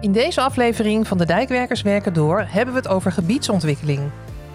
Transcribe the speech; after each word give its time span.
In 0.00 0.12
deze 0.12 0.40
aflevering 0.40 1.06
van 1.06 1.18
de 1.18 1.26
Dijkwerkers 1.26 1.82
Werken 1.82 2.12
Door 2.12 2.44
hebben 2.48 2.74
we 2.74 2.80
het 2.80 2.88
over 2.88 3.12
gebiedsontwikkeling. 3.12 4.00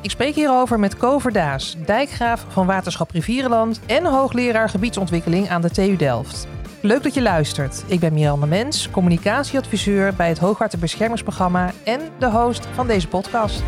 Ik 0.02 0.10
spreek 0.10 0.36
hierover 0.36 0.80
met 0.80 0.98
Co 0.98 1.20
Verdaas, 1.20 1.76
dijkgraaf 1.86 2.46
van 2.48 2.66
Waterschap 2.66 3.12
Rivierenland 3.12 3.80
en 3.86 4.06
hoogleraar 4.06 4.70
gebiedsontwikkeling 4.70 5.50
aan 5.50 5.62
de 5.62 5.70
TU 5.70 5.96
Delft. 5.96 6.48
Leuk 6.82 7.04
dat 7.04 7.14
je 7.14 7.22
luistert. 7.22 7.84
Ik 7.88 8.00
ben 8.00 8.14
Miranda 8.14 8.46
Mens, 8.46 8.90
communicatieadviseur 8.90 10.14
bij 10.14 10.28
het 10.28 10.38
Hoogwaterbeschermingsprogramma 10.38 11.72
en 11.84 12.02
de 12.20 12.30
host 12.30 12.66
van 12.66 12.88
deze 12.88 13.08
podcast. 13.08 13.64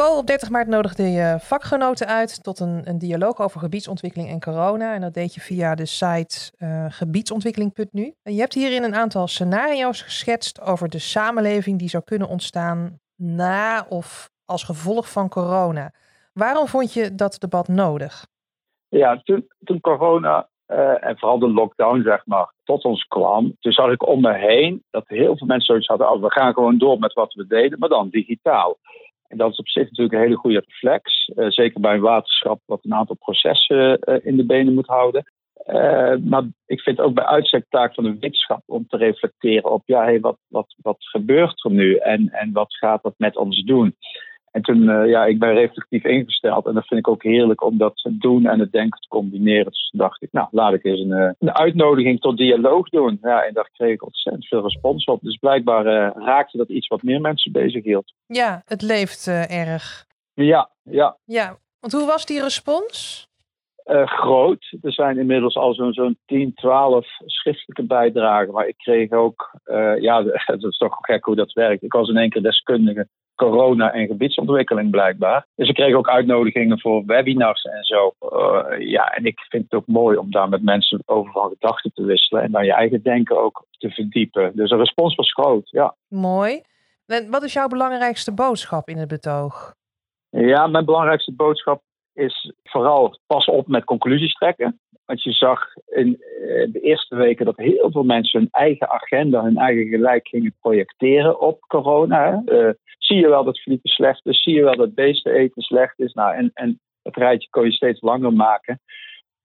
Co, 0.00 0.18
op 0.18 0.26
30 0.26 0.50
maart 0.50 0.66
nodigde 0.66 1.02
je 1.02 1.36
vakgenoten 1.40 2.06
uit 2.06 2.42
tot 2.42 2.60
een, 2.60 2.80
een 2.84 2.98
dialoog 2.98 3.40
over 3.40 3.60
gebiedsontwikkeling 3.60 4.30
en 4.30 4.40
corona. 4.40 4.94
En 4.94 5.00
dat 5.00 5.14
deed 5.14 5.34
je 5.34 5.40
via 5.40 5.74
de 5.74 5.86
site 5.86 6.52
uh, 6.58 6.86
gebiedsontwikkeling.nu. 6.88 8.14
En 8.22 8.34
je 8.34 8.40
hebt 8.40 8.54
hierin 8.54 8.82
een 8.82 8.94
aantal 8.94 9.26
scenario's 9.26 10.02
geschetst 10.02 10.60
over 10.60 10.88
de 10.88 10.98
samenleving 10.98 11.78
die 11.78 11.88
zou 11.88 12.02
kunnen 12.04 12.28
ontstaan 12.28 12.98
na 13.16 13.86
of 13.88 14.30
als 14.44 14.64
gevolg 14.64 15.10
van 15.10 15.28
corona. 15.28 15.92
Waarom 16.32 16.66
vond 16.66 16.92
je 16.92 17.14
dat 17.14 17.36
debat 17.40 17.68
nodig? 17.68 18.26
Ja, 18.88 19.20
toen, 19.24 19.46
toen 19.64 19.80
corona 19.80 20.48
uh, 20.68 21.04
en 21.04 21.18
vooral 21.18 21.38
de 21.38 21.52
lockdown, 21.52 22.02
zeg 22.02 22.26
maar, 22.26 22.52
tot 22.64 22.84
ons 22.84 23.04
kwam, 23.04 23.56
toen 23.60 23.72
zag 23.72 23.90
ik 23.90 24.06
om 24.06 24.20
me 24.20 24.34
heen 24.34 24.82
dat 24.90 25.04
heel 25.06 25.36
veel 25.36 25.46
mensen 25.46 25.66
zoiets 25.66 25.86
hadden: 25.86 26.10
oh, 26.10 26.22
we 26.22 26.30
gaan 26.30 26.52
gewoon 26.52 26.78
door 26.78 26.98
met 26.98 27.12
wat 27.12 27.34
we 27.34 27.46
deden, 27.46 27.78
maar 27.78 27.88
dan 27.88 28.08
digitaal. 28.08 28.76
En 29.28 29.36
dat 29.36 29.50
is 29.50 29.58
op 29.58 29.68
zich 29.68 29.82
natuurlijk 29.82 30.14
een 30.14 30.20
hele 30.22 30.36
goede 30.36 30.64
reflex. 30.66 31.30
Uh, 31.36 31.50
zeker 31.50 31.80
bij 31.80 31.94
een 31.94 32.00
waterschap 32.00 32.60
wat 32.66 32.84
een 32.84 32.94
aantal 32.94 33.16
processen 33.16 33.98
uh, 34.00 34.16
in 34.22 34.36
de 34.36 34.46
benen 34.46 34.74
moet 34.74 34.86
houden. 34.86 35.24
Uh, 35.66 36.16
maar 36.16 36.42
ik 36.66 36.80
vind 36.80 37.00
ook 37.00 37.14
bij 37.14 37.24
uitstek 37.24 37.64
taak 37.68 37.94
van 37.94 38.04
de 38.04 38.16
wetenschap 38.20 38.62
om 38.66 38.86
te 38.88 38.96
reflecteren 38.96 39.72
op 39.72 39.82
ja, 39.84 40.20
wat, 40.20 40.38
wat, 40.48 40.74
wat 40.82 40.96
gebeurt 40.98 41.64
er 41.64 41.70
nu 41.70 41.96
en, 41.96 42.28
en 42.28 42.52
wat 42.52 42.76
gaat 42.76 43.02
dat 43.02 43.14
met 43.16 43.36
ons 43.36 43.62
doen. 43.64 43.96
En 44.56 44.62
toen, 44.62 44.82
uh, 44.82 45.06
ja, 45.06 45.24
ik 45.24 45.38
ben 45.38 45.54
reflectief 45.54 46.04
ingesteld 46.04 46.66
en 46.66 46.74
dat 46.74 46.86
vind 46.86 47.00
ik 47.00 47.08
ook 47.08 47.22
heerlijk 47.22 47.64
om 47.64 47.78
dat 47.78 48.08
doen 48.10 48.46
en 48.46 48.60
het 48.60 48.72
denken 48.72 49.00
te 49.00 49.08
combineren. 49.08 49.64
Dus 49.64 49.90
dacht 49.96 50.22
ik, 50.22 50.32
nou, 50.32 50.48
laat 50.50 50.72
ik 50.72 50.84
eens 50.84 51.00
een, 51.00 51.34
een 51.38 51.54
uitnodiging 51.54 52.20
tot 52.20 52.36
dialoog 52.36 52.88
doen. 52.88 53.18
Ja, 53.22 53.42
en 53.42 53.54
daar 53.54 53.70
kreeg 53.72 53.92
ik 53.92 54.04
ontzettend 54.04 54.46
veel 54.46 54.62
respons 54.62 55.04
op. 55.04 55.20
Dus 55.22 55.36
blijkbaar 55.36 55.86
uh, 55.86 56.24
raakte 56.24 56.56
dat 56.56 56.68
iets 56.68 56.86
wat 56.86 57.02
meer 57.02 57.20
mensen 57.20 57.52
bezig 57.52 57.84
hield. 57.84 58.12
Ja, 58.26 58.62
het 58.64 58.82
leeft 58.82 59.26
erg. 59.48 60.06
Ja, 60.34 60.70
ja. 60.82 61.16
Ja, 61.24 61.56
want 61.80 61.92
hoe 61.92 62.06
was 62.06 62.26
die 62.26 62.42
respons? 62.42 63.28
Uh, 63.84 64.06
groot. 64.06 64.76
Er 64.82 64.92
zijn 64.92 65.18
inmiddels 65.18 65.54
al 65.54 65.74
zo'n 65.74 65.92
zo'n 65.92 66.18
10, 66.26 66.54
12 66.54 67.06
schriftelijke 67.24 67.86
bijdragen. 67.86 68.52
Maar 68.52 68.68
ik 68.68 68.76
kreeg 68.78 69.12
ook, 69.12 69.58
uh, 69.66 70.00
ja, 70.00 70.24
het 70.52 70.62
is 70.62 70.76
toch 70.76 70.96
gek 71.00 71.24
hoe 71.24 71.36
dat 71.36 71.52
werkt. 71.52 71.82
Ik 71.82 71.92
was 71.92 72.08
in 72.08 72.16
één 72.16 72.30
keer 72.30 72.42
deskundige 72.42 73.08
corona 73.36 73.92
en 73.92 74.06
gebiedsontwikkeling 74.06 74.90
blijkbaar. 74.90 75.46
Dus 75.54 75.68
ik 75.68 75.74
kreeg 75.74 75.94
ook 75.94 76.08
uitnodigingen 76.08 76.80
voor 76.80 77.04
webinars 77.06 77.62
en 77.62 77.84
zo. 77.84 78.12
Uh, 78.20 78.88
ja, 78.88 79.08
en 79.08 79.24
ik 79.24 79.40
vind 79.48 79.62
het 79.62 79.74
ook 79.74 79.86
mooi 79.86 80.16
om 80.16 80.30
daar 80.30 80.48
met 80.48 80.62
mensen 80.62 81.02
over 81.04 81.32
van 81.32 81.48
gedachten 81.48 81.92
te 81.94 82.04
wisselen. 82.04 82.42
En 82.42 82.52
dan 82.52 82.64
je 82.64 82.72
eigen 82.72 83.02
denken 83.02 83.42
ook 83.42 83.66
te 83.70 83.90
verdiepen. 83.90 84.52
Dus 84.54 84.70
de 84.70 84.76
respons 84.76 85.14
was 85.14 85.32
groot, 85.32 85.70
ja. 85.70 85.94
Mooi. 86.08 86.60
En 87.06 87.30
wat 87.30 87.42
is 87.42 87.52
jouw 87.52 87.68
belangrijkste 87.68 88.34
boodschap 88.34 88.88
in 88.88 88.98
het 88.98 89.08
betoog? 89.08 89.74
Ja, 90.30 90.66
mijn 90.66 90.84
belangrijkste 90.84 91.32
boodschap 91.32 91.82
is 92.12 92.52
vooral 92.62 93.18
pas 93.26 93.46
op 93.46 93.66
met 93.66 93.84
conclusies 93.84 94.32
trekken. 94.32 94.80
Want 95.06 95.22
je 95.22 95.32
zag 95.32 95.60
in 95.86 96.16
de 96.72 96.80
eerste 96.82 97.16
weken 97.16 97.44
dat 97.44 97.56
heel 97.56 97.90
veel 97.90 98.02
mensen 98.02 98.40
hun 98.40 98.48
eigen 98.50 98.88
agenda, 98.90 99.42
hun 99.42 99.56
eigen 99.56 99.86
gelijk 99.86 100.28
gingen 100.28 100.56
projecteren 100.60 101.40
op 101.40 101.60
corona. 101.60 102.42
Uh, 102.46 102.70
zie 102.98 103.16
je 103.16 103.28
wel 103.28 103.44
dat 103.44 103.60
vliegen 103.60 103.88
slecht 103.88 104.26
is, 104.26 104.42
zie 104.42 104.54
je 104.54 104.62
wel 104.62 104.76
dat 104.76 104.94
beesten 104.94 105.32
eten 105.32 105.62
slecht 105.62 105.98
is. 105.98 106.12
Nou, 106.12 106.34
en, 106.34 106.50
en 106.54 106.80
het 107.02 107.16
rijtje 107.16 107.50
kon 107.50 107.64
je 107.64 107.72
steeds 107.72 108.00
langer 108.00 108.32
maken. 108.32 108.80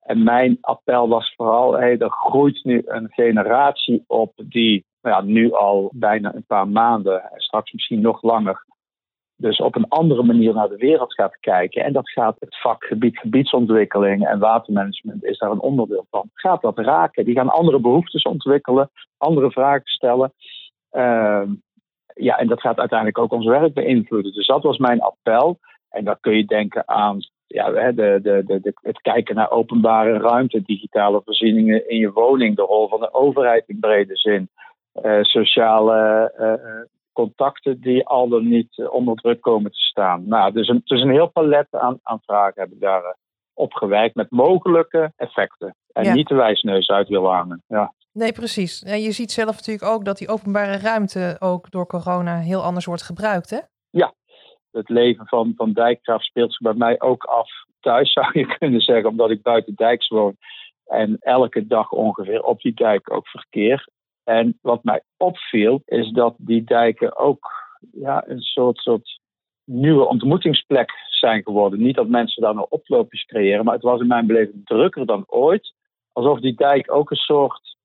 En 0.01 0.23
mijn 0.23 0.57
appel 0.61 1.07
was 1.07 1.33
vooral, 1.35 1.73
hey, 1.73 1.97
er 1.97 2.09
groeit 2.09 2.63
nu 2.63 2.81
een 2.85 3.09
generatie 3.11 4.03
op 4.07 4.33
die 4.35 4.85
nou 5.01 5.15
ja, 5.15 5.21
nu 5.21 5.51
al 5.51 5.91
bijna 5.93 6.35
een 6.35 6.45
paar 6.45 6.67
maanden, 6.67 7.23
en 7.23 7.41
straks 7.41 7.71
misschien 7.71 8.01
nog 8.01 8.21
langer, 8.21 8.65
dus 9.41 9.59
op 9.59 9.75
een 9.75 9.87
andere 9.87 10.23
manier 10.23 10.53
naar 10.53 10.69
de 10.69 10.75
wereld 10.77 11.13
gaat 11.13 11.39
kijken. 11.39 11.83
En 11.83 11.93
dat 11.93 12.09
gaat 12.09 12.35
het 12.39 12.59
vakgebied 12.59 13.19
gebiedsontwikkeling 13.19 14.27
en 14.27 14.39
watermanagement 14.39 15.23
is 15.23 15.37
daar 15.37 15.51
een 15.51 15.61
onderdeel 15.61 16.05
van. 16.09 16.29
Gaat 16.33 16.61
dat 16.61 16.77
raken? 16.77 17.25
Die 17.25 17.35
gaan 17.35 17.49
andere 17.49 17.79
behoeftes 17.79 18.23
ontwikkelen, 18.23 18.89
andere 19.17 19.51
vragen 19.51 19.87
stellen. 19.87 20.33
Uh, 20.91 21.43
ja, 22.13 22.37
en 22.37 22.47
dat 22.47 22.61
gaat 22.61 22.79
uiteindelijk 22.79 23.17
ook 23.17 23.31
ons 23.31 23.45
werk 23.45 23.73
beïnvloeden. 23.73 24.33
Dus 24.33 24.47
dat 24.47 24.63
was 24.63 24.77
mijn 24.77 25.01
appel. 25.01 25.59
En 25.89 26.03
dan 26.03 26.17
kun 26.19 26.37
je 26.37 26.45
denken 26.45 26.87
aan 26.87 27.19
ja, 27.47 27.91
de, 27.91 28.19
de, 28.21 28.41
de, 28.45 28.73
het 28.81 29.01
kijken 29.01 29.35
naar 29.35 29.51
openbare 29.51 30.17
ruimte, 30.17 30.61
digitale 30.61 31.21
voorzieningen 31.25 31.89
in 31.89 31.97
je 31.97 32.11
woning, 32.11 32.55
de 32.55 32.61
rol 32.61 32.87
van 32.87 32.99
de 32.99 33.13
overheid 33.13 33.63
in 33.67 33.79
brede 33.79 34.17
zin, 34.17 34.49
uh, 35.03 35.21
sociale 35.21 36.31
uh, 36.39 36.81
contacten 37.13 37.81
die 37.81 38.05
al 38.05 38.27
dan 38.29 38.47
niet 38.47 38.87
onder 38.89 39.15
druk 39.15 39.41
komen 39.41 39.71
te 39.71 39.79
staan. 39.79 40.27
Nou, 40.27 40.51
dus 40.51 40.67
een, 40.67 40.81
dus 40.83 41.01
een 41.01 41.11
heel 41.11 41.29
palet 41.29 41.67
aan, 41.69 41.99
aan 42.03 42.19
vragen 42.25 42.61
heb 42.61 42.71
ik 42.71 42.79
daar 42.79 43.03
uh, 43.03 43.09
op 43.53 43.73
gewerkt 43.73 44.15
met 44.15 44.31
mogelijke 44.31 45.11
effecten. 45.15 45.75
En 45.91 46.03
ja. 46.03 46.13
niet 46.13 46.27
de 46.27 46.35
wijsneus 46.35 46.87
uit 46.87 47.07
willen 47.07 47.31
hangen. 47.31 47.63
Ja. 47.67 47.93
Nee, 48.13 48.31
precies. 48.31 48.83
En 48.83 49.01
je 49.01 49.11
ziet 49.11 49.31
zelf 49.31 49.55
natuurlijk 49.55 49.85
ook 49.85 50.05
dat 50.05 50.17
die 50.17 50.29
openbare 50.29 50.77
ruimte 50.77 51.35
ook 51.39 51.71
door 51.71 51.87
corona 51.87 52.39
heel 52.39 52.61
anders 52.63 52.85
wordt 52.85 53.03
gebruikt, 53.03 53.49
hè? 53.49 53.59
Ja, 53.89 54.13
het 54.71 54.89
leven 54.89 55.27
van, 55.27 55.53
van 55.55 55.73
dijkgraaf 55.73 56.23
speelt 56.23 56.51
zich 56.51 56.61
bij 56.61 56.73
mij 56.73 57.01
ook 57.01 57.23
af 57.23 57.49
thuis, 57.79 58.13
zou 58.17 58.39
je 58.39 58.57
kunnen 58.57 58.81
zeggen, 58.81 59.09
omdat 59.09 59.29
ik 59.29 59.41
buiten 59.41 59.75
dijks 59.75 60.07
woon. 60.07 60.35
En 60.85 61.17
elke 61.19 61.67
dag 61.67 61.91
ongeveer 61.91 62.43
op 62.43 62.61
die 62.61 62.73
dijk 62.73 63.13
ook 63.13 63.27
verkeer. 63.27 63.87
En 64.37 64.57
wat 64.61 64.83
mij 64.83 65.01
opviel, 65.17 65.81
is 65.85 66.11
dat 66.11 66.35
die 66.37 66.63
dijken 66.63 67.17
ook 67.17 67.51
ja, 67.91 68.23
een 68.27 68.41
soort, 68.41 68.77
soort 68.77 69.19
nieuwe 69.63 70.07
ontmoetingsplek 70.07 70.91
zijn 71.07 71.43
geworden. 71.43 71.79
Niet 71.79 71.95
dat 71.95 72.07
mensen 72.07 72.41
daar 72.41 72.55
nou 72.55 72.67
oploopjes 72.69 73.25
creëren, 73.25 73.65
maar 73.65 73.73
het 73.73 73.83
was 73.83 73.99
in 73.99 74.07
mijn 74.07 74.27
beleving 74.27 74.65
drukker 74.65 75.05
dan 75.05 75.23
ooit. 75.27 75.73
Alsof 76.11 76.39
die 76.39 76.55
dijk 76.55 76.91
ook 76.93 77.11
een 77.11 77.17
soort 77.17 77.77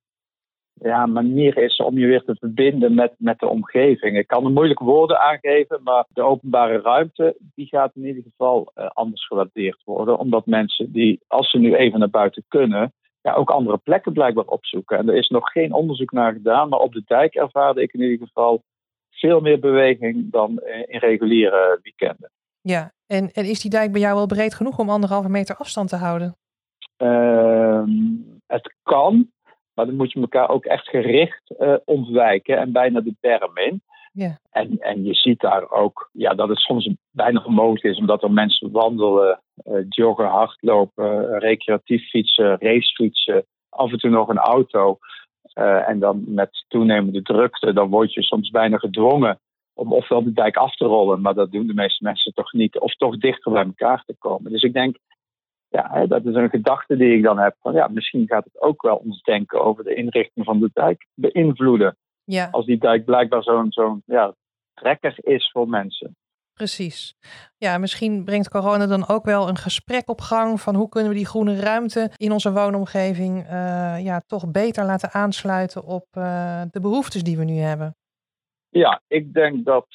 ja, 0.73 1.07
manier 1.07 1.57
is 1.57 1.77
om 1.77 1.99
je 1.99 2.07
weer 2.07 2.23
te 2.25 2.37
verbinden 2.39 2.95
met, 2.95 3.15
met 3.19 3.39
de 3.39 3.49
omgeving. 3.49 4.17
Ik 4.17 4.27
kan 4.27 4.45
er 4.45 4.51
moeilijk 4.51 4.81
woorden 4.81 5.21
aangeven, 5.21 5.81
maar 5.83 6.05
de 6.09 6.23
openbare 6.23 6.81
ruimte 6.81 7.37
die 7.55 7.67
gaat 7.67 7.95
in 7.95 8.07
ieder 8.07 8.23
geval 8.23 8.73
uh, 8.75 8.87
anders 8.87 9.27
gewaardeerd 9.27 9.83
worden. 9.85 10.19
Omdat 10.19 10.47
mensen 10.47 10.93
die, 10.93 11.21
als 11.27 11.51
ze 11.51 11.59
nu 11.59 11.75
even 11.75 11.99
naar 11.99 12.11
buiten 12.11 12.45
kunnen, 12.49 12.93
ja, 13.27 13.35
ook 13.35 13.51
andere 13.51 13.79
plekken 13.79 14.13
blijkbaar 14.13 14.45
opzoeken. 14.45 14.99
En 14.99 15.09
er 15.09 15.17
is 15.17 15.29
nog 15.29 15.51
geen 15.51 15.73
onderzoek 15.73 16.13
naar 16.13 16.33
gedaan, 16.33 16.69
maar 16.69 16.79
op 16.79 16.93
de 16.93 17.03
dijk 17.07 17.35
ervaarde 17.35 17.83
ik 17.83 17.93
in 17.93 18.01
ieder 18.01 18.27
geval 18.27 18.63
veel 19.11 19.41
meer 19.41 19.59
beweging 19.59 20.31
dan 20.33 20.61
in 20.87 20.99
reguliere 20.99 21.79
weekenden. 21.83 22.31
Ja, 22.61 22.93
en, 23.07 23.31
en 23.33 23.45
is 23.45 23.61
die 23.61 23.71
dijk 23.71 23.93
bij 23.93 24.01
jou 24.01 24.15
wel 24.15 24.27
breed 24.27 24.55
genoeg 24.55 24.79
om 24.79 24.91
anderhalve 24.91 25.29
meter 25.29 25.57
afstand 25.57 25.89
te 25.89 25.97
houden? 25.97 26.37
Uh, 26.99 27.83
het 28.47 28.75
kan, 28.83 29.31
maar 29.75 29.87
dan 29.87 29.97
moet 29.97 30.13
je 30.13 30.21
elkaar 30.21 30.49
ook 30.49 30.65
echt 30.65 30.89
gericht 30.89 31.55
uh, 31.59 31.77
ontwijken 31.85 32.59
en 32.59 32.73
bijna 32.73 33.01
de 33.01 33.15
berm 33.21 33.59
in. 33.59 33.83
Ja. 34.17 34.39
En, 34.51 34.79
en 34.79 35.05
je 35.05 35.15
ziet 35.15 35.41
daar 35.41 35.71
ook 35.71 36.09
ja, 36.13 36.35
dat 36.35 36.49
het 36.49 36.59
soms 36.59 36.91
bijna 37.11 37.43
onmogelijk 37.45 37.85
is, 37.85 37.99
omdat 37.99 38.23
er 38.23 38.31
mensen 38.31 38.71
wandelen, 38.71 39.41
uh, 39.65 39.85
joggen, 39.89 40.27
hardlopen, 40.27 41.39
recreatief 41.39 42.09
fietsen, 42.09 42.57
racefietsen, 42.59 43.45
af 43.69 43.93
en 43.93 43.99
toe 43.99 44.11
nog 44.11 44.29
een 44.29 44.39
auto. 44.39 44.99
Uh, 45.59 45.89
en 45.89 45.99
dan 45.99 46.25
met 46.27 46.65
toenemende 46.69 47.23
drukte, 47.23 47.73
dan 47.73 47.89
word 47.89 48.13
je 48.13 48.23
soms 48.23 48.51
bijna 48.51 48.79
gedwongen 48.79 49.39
om 49.75 49.93
ofwel 49.93 50.25
de 50.25 50.33
dijk 50.33 50.57
af 50.57 50.77
te 50.77 50.85
rollen, 50.85 51.21
maar 51.21 51.35
dat 51.35 51.53
doen 51.53 51.67
de 51.67 51.75
meeste 51.75 52.05
mensen 52.05 52.33
toch 52.33 52.53
niet, 52.53 52.79
of 52.79 52.95
toch 52.95 53.19
dichter 53.19 53.53
bij 53.53 53.65
elkaar 53.65 54.03
te 54.07 54.15
komen. 54.19 54.53
Dus 54.53 54.63
ik 54.63 54.73
denk, 54.73 54.97
ja, 55.69 56.07
dat 56.07 56.25
is 56.25 56.35
een 56.35 56.51
gedachte 56.51 56.97
die 56.97 57.17
ik 57.17 57.23
dan 57.23 57.39
heb 57.39 57.57
van 57.61 57.75
ja, 57.75 57.89
misschien 57.89 58.27
gaat 58.27 58.45
het 58.45 58.61
ook 58.61 58.83
wel 58.83 58.97
ons 58.97 59.23
denken 59.23 59.65
over 59.65 59.85
de 59.85 59.95
inrichting 59.95 60.47
van 60.47 60.61
de 60.61 60.71
dijk 60.73 61.07
beïnvloeden. 61.15 61.97
Ja. 62.27 62.49
Als 62.51 62.67
die 62.67 62.79
dijk 62.79 63.05
blijkbaar 63.05 63.43
zo'n 63.43 63.67
zo'n 63.73 64.03
ja, 64.07 64.35
trekker 64.75 65.15
is 65.17 65.51
voor 65.53 65.69
mensen. 65.69 66.17
Precies. 66.55 67.15
Ja, 67.57 67.79
misschien 67.79 68.25
brengt 68.25 68.49
corona 68.49 68.87
dan 68.87 69.09
ook 69.09 69.25
wel 69.25 69.49
een 69.49 69.57
gesprek 69.57 70.09
op 70.09 70.21
gang 70.21 70.61
van 70.61 70.75
hoe 70.75 70.89
kunnen 70.89 71.11
we 71.11 71.17
die 71.17 71.27
groene 71.27 71.61
ruimte 71.61 72.11
in 72.17 72.33
onze 72.33 72.53
woonomgeving 72.53 73.45
uh, 73.45 74.05
ja, 74.05 74.21
toch 74.27 74.51
beter 74.51 74.85
laten 74.85 75.11
aansluiten 75.13 75.85
op 75.85 76.07
uh, 76.19 76.63
de 76.71 76.81
behoeftes 76.81 77.23
die 77.23 77.37
we 77.37 77.45
nu 77.45 77.55
hebben. 77.55 77.97
Ja, 78.69 79.03
ik 79.07 79.33
denk 79.33 79.65
dat 79.65 79.87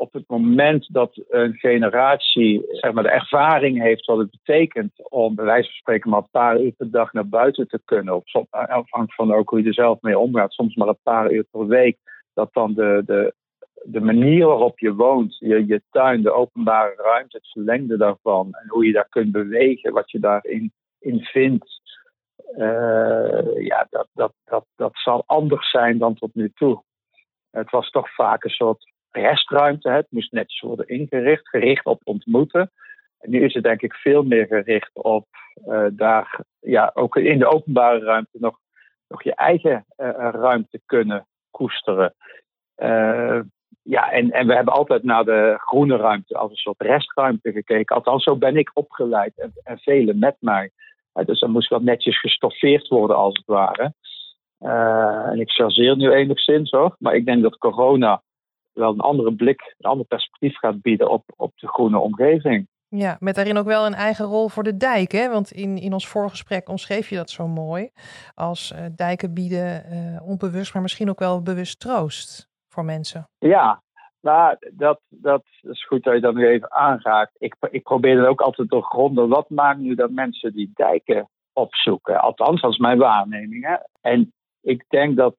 op 0.00 0.12
het 0.12 0.28
moment 0.28 0.88
dat 0.92 1.22
een 1.28 1.54
generatie 1.54 2.64
zeg 2.68 2.92
maar, 2.92 3.02
de 3.02 3.10
ervaring 3.10 3.82
heeft 3.82 4.04
wat 4.04 4.18
het 4.18 4.30
betekent 4.30 5.10
om 5.10 5.34
bij 5.34 5.44
wijze 5.44 5.68
van 5.68 5.76
spreken 5.76 6.10
maar 6.10 6.18
een 6.18 6.30
paar 6.30 6.60
uur 6.60 6.72
per 6.72 6.90
dag 6.90 7.12
naar 7.12 7.28
buiten 7.28 7.68
te 7.68 7.80
kunnen, 7.84 8.16
of 8.16 8.24
afhankelijk 8.50 9.14
van 9.14 9.34
ook 9.34 9.50
hoe 9.50 9.62
je 9.62 9.68
er 9.68 9.74
zelf 9.74 10.00
mee 10.00 10.18
omgaat, 10.18 10.52
soms 10.52 10.74
maar 10.74 10.88
een 10.88 10.98
paar 11.02 11.32
uur 11.32 11.44
per 11.50 11.66
week, 11.66 11.98
dat 12.34 12.52
dan 12.52 12.74
de, 12.74 13.02
de, 13.06 13.34
de 13.82 14.00
manier 14.00 14.46
waarop 14.46 14.78
je 14.78 14.94
woont, 14.94 15.36
je, 15.38 15.66
je 15.66 15.82
tuin, 15.90 16.22
de 16.22 16.32
openbare 16.32 16.94
ruimte, 16.96 17.36
het 17.36 17.50
verlengde 17.50 17.96
daarvan 17.96 18.48
en 18.52 18.68
hoe 18.68 18.86
je 18.86 18.92
daar 18.92 19.08
kunt 19.08 19.32
bewegen, 19.32 19.92
wat 19.92 20.10
je 20.10 20.18
daarin 20.18 20.72
in 20.98 21.20
vindt, 21.20 21.80
uh, 22.56 23.64
ja, 23.66 23.86
dat, 23.90 24.08
dat, 24.12 24.32
dat, 24.44 24.64
dat 24.76 24.92
zal 24.92 25.22
anders 25.26 25.70
zijn 25.70 25.98
dan 25.98 26.14
tot 26.14 26.34
nu 26.34 26.50
toe. 26.54 26.82
Het 27.50 27.70
was 27.70 27.90
toch 27.90 28.14
vaak 28.14 28.44
een 28.44 28.50
soort 28.50 28.88
restruimte. 29.10 29.90
Het 29.90 30.06
moest 30.10 30.32
netjes 30.32 30.60
worden 30.60 30.88
ingericht, 30.88 31.48
gericht 31.48 31.84
op 31.84 32.00
ontmoeten. 32.04 32.70
En 33.18 33.30
nu 33.30 33.44
is 33.44 33.54
het 33.54 33.62
denk 33.62 33.82
ik 33.82 33.94
veel 33.94 34.22
meer 34.22 34.46
gericht 34.46 34.90
op 34.92 35.26
uh, 35.66 35.86
daar, 35.92 36.40
ja, 36.60 36.90
ook 36.94 37.16
in 37.16 37.38
de 37.38 37.46
openbare 37.46 37.98
ruimte 37.98 38.38
nog, 38.40 38.58
nog 39.08 39.22
je 39.22 39.34
eigen 39.34 39.84
uh, 39.96 40.08
ruimte 40.32 40.80
kunnen 40.86 41.26
koesteren. 41.50 42.14
Ja, 43.82 44.10
en, 44.10 44.30
en 44.30 44.46
we 44.46 44.54
hebben 44.54 44.74
altijd 44.74 45.02
naar 45.02 45.24
de 45.24 45.54
groene 45.58 45.96
ruimte 45.96 46.36
als 46.36 46.50
een 46.50 46.56
soort 46.56 46.82
restruimte 46.82 47.52
gekeken. 47.52 47.96
Althans, 47.96 48.22
zo 48.22 48.36
ben 48.36 48.56
ik 48.56 48.70
opgeleid 48.74 49.38
en, 49.38 49.52
en 49.62 49.78
velen 49.78 50.18
met 50.18 50.36
mij. 50.40 50.70
dus 51.24 51.40
dan 51.40 51.50
moest 51.50 51.68
wel 51.68 51.80
netjes 51.80 52.20
gestoffeerd 52.20 52.88
worden, 52.88 53.16
als 53.16 53.36
het 53.36 53.46
ware. 53.46 53.92
En 55.30 55.40
ik 55.40 55.50
chargeer 55.50 55.96
nu 55.96 56.10
enigszins 56.10 56.70
hoor. 56.70 56.96
Maar 56.98 57.14
ik 57.14 57.24
denk 57.24 57.42
dat 57.42 57.58
corona 57.58 58.22
wel 58.72 58.92
een 58.92 59.00
andere 59.00 59.34
blik, 59.34 59.74
een 59.78 59.90
ander 59.90 60.06
perspectief 60.06 60.58
gaat 60.58 60.82
bieden 60.82 61.10
op, 61.10 61.24
op 61.36 61.52
de 61.56 61.68
groene 61.68 61.98
omgeving. 61.98 62.68
Ja, 62.88 63.16
met 63.20 63.34
daarin 63.34 63.56
ook 63.56 63.66
wel 63.66 63.86
een 63.86 63.94
eigen 63.94 64.24
rol 64.24 64.48
voor 64.48 64.62
de 64.62 64.76
dijk. 64.76 65.12
Hè? 65.12 65.28
Want 65.28 65.50
in, 65.50 65.78
in 65.78 65.92
ons 65.92 66.08
voorgesprek 66.08 66.68
omschreef 66.68 67.08
je 67.08 67.16
dat 67.16 67.30
zo 67.30 67.48
mooi. 67.48 67.90
Als 68.34 68.72
uh, 68.72 68.78
dijken 68.96 69.34
bieden 69.34 69.84
uh, 69.92 70.28
onbewust, 70.28 70.72
maar 70.72 70.82
misschien 70.82 71.10
ook 71.10 71.18
wel 71.18 71.42
bewust 71.42 71.80
troost 71.80 72.48
voor 72.68 72.84
mensen. 72.84 73.28
Ja, 73.38 73.82
nou, 74.20 74.56
dat, 74.72 75.00
dat 75.08 75.42
is 75.60 75.86
goed 75.86 76.04
dat 76.04 76.14
je 76.14 76.20
dat 76.20 76.34
nu 76.34 76.46
even 76.46 76.72
aanraakt. 76.72 77.32
Ik, 77.38 77.56
ik 77.70 77.82
probeer 77.82 78.16
dan 78.16 78.26
ook 78.26 78.40
altijd 78.40 78.70
te 78.70 78.82
gronden. 78.82 79.28
Wat 79.28 79.50
maakt 79.50 79.78
nu 79.78 79.94
dat 79.94 80.10
mensen 80.10 80.52
die 80.52 80.70
dijken 80.74 81.28
opzoeken? 81.52 82.20
Althans, 82.20 82.60
dat 82.60 82.72
is 82.72 82.78
mijn 82.78 82.98
waarneming. 82.98 83.66
Hè? 83.66 83.76
En 84.00 84.32
ik 84.60 84.84
denk 84.88 85.16
dat 85.16 85.34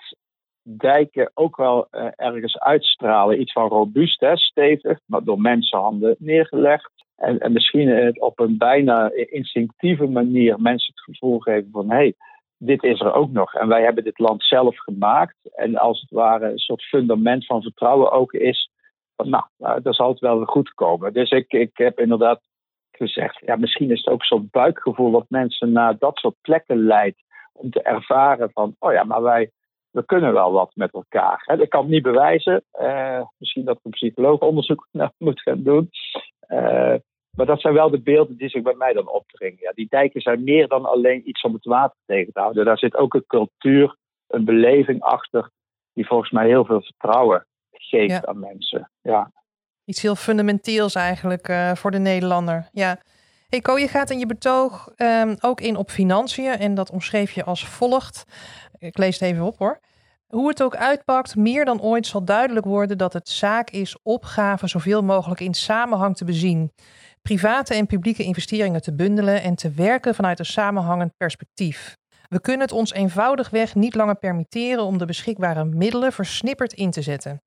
dijken 0.64 1.32
ook 1.34 1.58
wel 1.58 1.88
uh, 1.92 2.08
ergens 2.16 2.60
uitstralen. 2.60 3.42
Iets 3.42 3.52
van 3.52 3.68
robuust, 3.68 4.26
stevig, 4.34 5.00
maar 5.06 5.24
door 5.24 5.42
mensenhanden 5.42 6.16
neergelegd. 6.20 6.92
En, 7.16 7.40
en 7.40 7.52
misschien 7.52 8.22
op 8.22 8.40
een 8.40 8.58
bijna 8.58 9.12
instinctieve 9.14 10.08
manier 10.08 10.62
mensen 10.62 10.94
het 10.94 11.04
gevoel 11.04 11.40
geven 11.40 11.70
van 11.72 11.90
hey, 11.90 12.16
dit 12.64 12.84
is 12.84 13.00
er 13.00 13.14
ook 13.14 13.32
nog. 13.32 13.54
En 13.54 13.68
wij 13.68 13.84
hebben 13.84 14.04
dit 14.04 14.20
land 14.20 14.44
zelf 14.44 14.78
gemaakt. 14.78 15.36
En 15.54 15.78
als 15.78 16.02
het 16.02 16.10
ware 16.10 16.52
een 16.52 16.58
soort 16.58 16.84
fundament 16.84 17.46
van 17.46 17.62
vertrouwen 17.62 18.12
ook 18.12 18.34
is. 18.34 18.72
Van, 19.16 19.30
nou, 19.30 19.44
nou 19.58 19.82
dat 19.82 19.96
zal 19.96 20.10
het 20.10 20.20
wel 20.20 20.46
goed 20.46 20.74
komen. 20.74 21.14
Dus 21.14 21.30
ik, 21.30 21.52
ik 21.52 21.78
heb 21.78 22.00
inderdaad 22.00 22.42
gezegd, 22.92 23.42
ja, 23.46 23.56
misschien 23.56 23.92
is 23.92 24.00
het 24.04 24.14
ook 24.14 24.24
soort 24.24 24.52
buikgevoel 24.52 25.12
wat 25.12 25.26
mensen 25.30 25.72
naar 25.72 25.98
dat 25.98 26.18
soort 26.18 26.36
plekken 26.42 26.78
leidt. 26.78 27.24
Om 27.54 27.72
te 27.72 27.82
ervaren 27.82 28.52
van, 28.52 28.76
oh 28.80 28.94
ja, 28.94 29.04
maar 29.04 29.22
wij, 29.22 29.52
we 29.92 30.06
kunnen 30.06 30.34
wel 30.34 30.52
wat 30.52 30.72
met 30.76 30.94
elkaar. 30.94 31.44
Hè. 31.46 31.58
Dat 31.58 31.68
kan 31.68 31.82
het 31.82 31.90
niet 31.90 32.04
bewijzen. 32.04 32.64
Uh, 32.82 33.22
misschien 33.38 33.66
dat 33.66 33.80
een 33.84 33.92
psycholoog 33.92 34.40
onderzoek 34.40 34.88
naar 34.92 35.12
moet 35.18 35.42
gaan 35.42 35.64
doen. 35.64 35.90
Uh, 36.48 36.96
maar 37.32 37.46
dat 37.46 37.62
zijn 37.62 37.74
wel 37.74 37.90
de 37.90 38.02
beelden 38.02 38.38
die 38.38 38.50
zich 38.50 38.62
bij 38.62 38.76
mij 38.76 38.94
dan 38.94 39.10
opdringen. 39.10 39.60
Ja, 39.62 39.72
die 39.72 39.88
dijken 39.90 40.22
zijn 40.22 40.44
meer 40.44 40.68
dan 40.68 40.86
alleen 40.86 41.30
iets 41.30 41.42
om 41.42 41.54
het 41.54 41.66
water 41.66 41.98
tegen 42.06 42.34
te 42.34 42.40
houden. 42.40 42.66
Daar 42.66 42.78
zit 42.78 42.96
ook 42.96 43.14
een 43.14 43.26
cultuur, 43.28 43.98
een 44.28 44.46
beleving 44.46 45.02
achter, 45.02 45.50
die 45.94 46.08
volgens 46.08 46.32
mij 46.32 46.48
heel 46.48 46.66
veel 46.66 46.82
vertrouwen 46.82 47.46
geeft 47.72 48.26
aan 48.26 48.40
mensen. 48.40 48.92
Ja. 49.02 49.32
Iets 49.86 50.02
heel 50.02 50.16
fundamenteels 50.16 50.96
eigenlijk 50.96 51.48
uh, 51.48 51.72
voor 51.76 51.92
de 51.92 52.00
Nederlander. 52.00 52.70
Ja. 52.72 53.00
Hey 53.50 53.60
Ko, 53.62 53.78
je 53.78 53.88
gaat 53.88 54.10
in 54.10 54.20
je 54.20 54.26
betoog 54.26 54.90
um, 54.98 55.36
ook 55.40 55.62
in 55.62 55.76
op 55.76 55.90
financiën 55.90 56.52
en 56.52 56.76
dat 56.76 56.92
omschreef 56.92 57.32
je 57.32 57.44
als 57.44 57.66
volgt. 57.66 58.26
Ik 58.82 58.98
lees 58.98 59.20
het 59.20 59.30
even 59.30 59.44
op 59.44 59.58
hoor. 59.58 59.80
Hoe 60.28 60.48
het 60.48 60.64
ook 60.64 60.76
uitpakt, 60.76 61.36
meer 61.36 61.66
dan 61.66 61.82
ooit 61.82 62.08
zal 62.08 62.26
duidelijk 62.26 62.66
worden 62.66 62.98
dat 62.98 63.14
het 63.14 63.30
zaak 63.30 63.70
is 63.70 63.98
opgaven 64.04 64.70
zoveel 64.70 65.04
mogelijk 65.04 65.40
in 65.40 65.54
samenhang 65.54 66.16
te 66.16 66.26
bezien 66.26 66.72
private 67.22 67.76
en 67.76 67.86
publieke 67.86 68.24
investeringen 68.24 68.82
te 68.82 68.96
bundelen 68.96 69.42
en 69.42 69.56
te 69.56 69.72
werken 69.72 70.16
vanuit 70.16 70.40
een 70.40 70.46
samenhangend 70.46 71.18
perspectief. 71.18 71.98
We 72.28 72.42
kunnen 72.42 72.62
het 72.62 72.72
ons 72.72 72.94
eenvoudigweg 72.94 73.76
niet 73.76 73.96
langer 73.96 74.16
permitteren 74.16 74.84
om 74.84 74.98
de 74.98 75.06
beschikbare 75.06 75.66
middelen 75.66 76.14
versnipperd 76.14 76.74
in 76.74 76.92
te 76.92 77.02
zetten. 77.02 77.42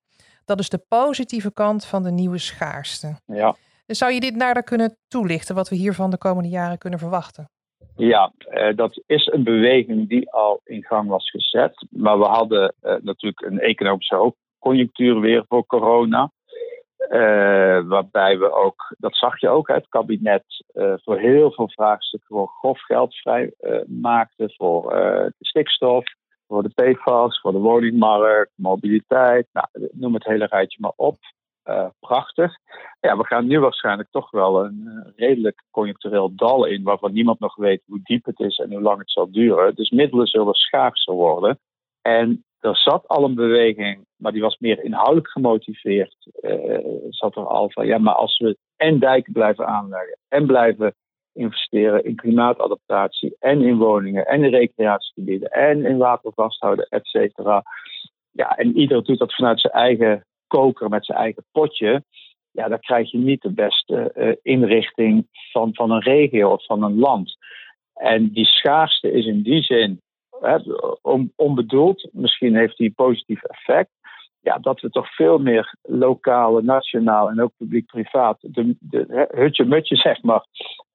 Dat 0.44 0.58
is 0.58 0.68
de 0.68 0.84
positieve 0.88 1.52
kant 1.52 1.84
van 1.84 2.02
de 2.02 2.10
nieuwe 2.10 2.38
schaarste. 2.38 3.16
Ja. 3.26 3.56
Zou 3.86 4.12
je 4.12 4.20
dit 4.20 4.36
nader 4.36 4.62
kunnen 4.62 4.98
toelichten, 5.08 5.54
wat 5.54 5.68
we 5.68 5.76
hiervan 5.76 6.10
de 6.10 6.18
komende 6.18 6.48
jaren 6.48 6.78
kunnen 6.78 6.98
verwachten? 6.98 7.48
Ja, 7.96 8.32
eh, 8.38 8.76
dat 8.76 9.02
is 9.06 9.26
een 9.26 9.44
beweging 9.44 10.08
die 10.08 10.30
al 10.30 10.60
in 10.64 10.84
gang 10.84 11.08
was 11.08 11.30
gezet. 11.30 11.86
Maar 11.90 12.18
we 12.18 12.24
hadden 12.24 12.74
eh, 12.80 12.96
natuurlijk 13.02 13.40
een 13.40 13.60
economische 13.60 14.14
hoogconjunctuur 14.14 15.20
weer 15.20 15.44
voor 15.48 15.66
corona. 15.66 16.32
Uh, 17.10 17.80
waarbij 17.86 18.38
we 18.38 18.52
ook, 18.52 18.94
dat 18.98 19.16
zag 19.16 19.40
je 19.40 19.48
ook, 19.48 19.68
het 19.68 19.88
kabinet 19.88 20.44
voor 20.74 21.18
heel 21.18 21.52
veel 21.52 21.68
vraagstukken 21.68 22.28
gewoon 22.28 22.48
grof 22.48 22.80
geld 22.80 23.14
vrij 23.14 23.52
maakte 23.86 24.52
voor 24.56 24.90
de 25.38 25.46
stikstof, 25.46 26.04
voor 26.46 26.62
de 26.62 26.68
PFAS, 26.68 27.40
voor 27.40 27.52
de 27.52 27.58
woningmarkt, 27.58 28.52
mobiliteit, 28.54 29.46
nou, 29.52 29.66
noem 29.92 30.14
het 30.14 30.24
hele 30.24 30.46
rijtje 30.46 30.78
maar 30.80 30.92
op. 30.96 31.16
prachtig. 32.00 32.56
Ja, 33.00 33.16
we 33.16 33.26
gaan 33.26 33.46
nu 33.46 33.60
waarschijnlijk 33.60 34.08
toch 34.10 34.30
wel 34.30 34.64
een 34.64 35.12
redelijk 35.16 35.62
conjunctureel 35.70 36.34
dal 36.34 36.64
in, 36.64 36.82
waarvan 36.82 37.12
niemand 37.12 37.40
nog 37.40 37.56
weet 37.56 37.82
hoe 37.86 38.00
diep 38.02 38.24
het 38.24 38.40
is 38.40 38.58
en 38.58 38.72
hoe 38.72 38.82
lang 38.82 38.98
het 38.98 39.10
zal 39.10 39.30
duren. 39.30 39.74
Dus 39.74 39.90
middelen 39.90 40.26
zullen 40.26 40.54
schaarser 40.54 41.14
worden. 41.14 41.58
En 42.02 42.44
er 42.60 42.76
zat 42.76 43.08
al 43.08 43.24
een 43.24 43.34
beweging, 43.34 44.06
maar 44.16 44.32
die 44.32 44.42
was 44.42 44.58
meer 44.58 44.84
inhoudelijk 44.84 45.28
gemotiveerd. 45.28 46.30
Uh, 46.40 46.78
zat 47.08 47.36
er 47.36 47.46
al 47.46 47.70
van, 47.70 47.86
ja, 47.86 47.98
maar 47.98 48.14
als 48.14 48.38
we 48.38 48.56
en 48.76 48.98
dijken 48.98 49.32
blijven 49.32 49.66
aanleggen 49.66 50.18
en 50.28 50.46
blijven 50.46 50.94
investeren 51.32 52.04
in 52.04 52.16
klimaatadaptatie 52.16 53.36
en 53.38 53.62
in 53.62 53.76
woningen 53.76 54.26
en 54.26 54.44
in 54.44 54.50
recreatiegebieden 54.50 55.50
en 55.50 55.84
in 55.84 55.96
water 55.96 56.32
vasthouden, 56.34 56.86
et 56.88 57.06
cetera. 57.06 57.62
Ja, 58.30 58.56
en 58.56 58.78
ieder 58.78 59.04
doet 59.04 59.18
dat 59.18 59.34
vanuit 59.34 59.60
zijn 59.60 59.72
eigen 59.72 60.24
koker 60.56 60.88
met 60.88 61.04
zijn 61.04 61.18
eigen 61.18 61.44
potje. 61.52 62.02
Ja, 62.50 62.68
dan 62.68 62.80
krijg 62.80 63.10
je 63.10 63.18
niet 63.18 63.42
de 63.42 63.52
beste 63.52 64.12
uh, 64.16 64.32
inrichting 64.42 65.26
van, 65.52 65.74
van 65.74 65.90
een 65.90 66.02
regio 66.02 66.50
of 66.50 66.64
van 66.64 66.82
een 66.82 66.98
land. 66.98 67.36
En 67.94 68.32
die 68.32 68.44
schaarste 68.44 69.12
is 69.12 69.26
in 69.26 69.42
die 69.42 69.62
zin 69.62 70.00
onbedoeld, 71.36 72.08
misschien 72.12 72.56
heeft 72.56 72.76
die 72.76 72.92
positief 72.92 73.42
effect. 73.42 73.90
Ja, 74.40 74.58
dat 74.58 74.80
we 74.80 74.90
toch 74.90 75.14
veel 75.14 75.38
meer 75.38 75.74
lokale, 75.82 76.62
nationaal 76.62 77.28
en 77.28 77.42
ook 77.42 77.52
publiek-privaat 77.56 78.38
de, 78.40 78.76
de 78.80 79.28
hutje-mutje, 79.34 79.96
zeg 79.96 80.22
maar, 80.22 80.46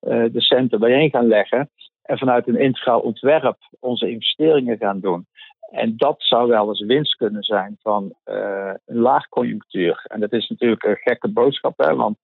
uh, 0.02 0.26
de 0.32 0.42
centen 0.42 0.80
bijeen 0.80 1.10
gaan 1.10 1.28
leggen. 1.28 1.70
En 2.02 2.18
vanuit 2.18 2.48
een 2.48 2.60
integraal 2.60 3.00
ontwerp 3.00 3.58
onze 3.80 4.10
investeringen 4.10 4.78
gaan 4.78 5.00
doen. 5.00 5.28
En 5.72 5.98
dat 5.98 6.16
zou 6.18 6.48
wel 6.48 6.68
eens 6.68 6.86
winst 6.86 7.16
kunnen 7.16 7.44
zijn 7.44 7.78
van 7.82 8.14
uh, 8.26 8.74
een 8.86 8.98
laagconjunctuur. 8.98 10.06
En 10.08 10.20
dat 10.20 10.32
is 10.34 10.48
natuurlijk 10.50 10.84
een 10.84 10.96
gekke 10.96 11.28
boodschap, 11.28 11.78
hè, 11.78 11.96
want 11.96 12.18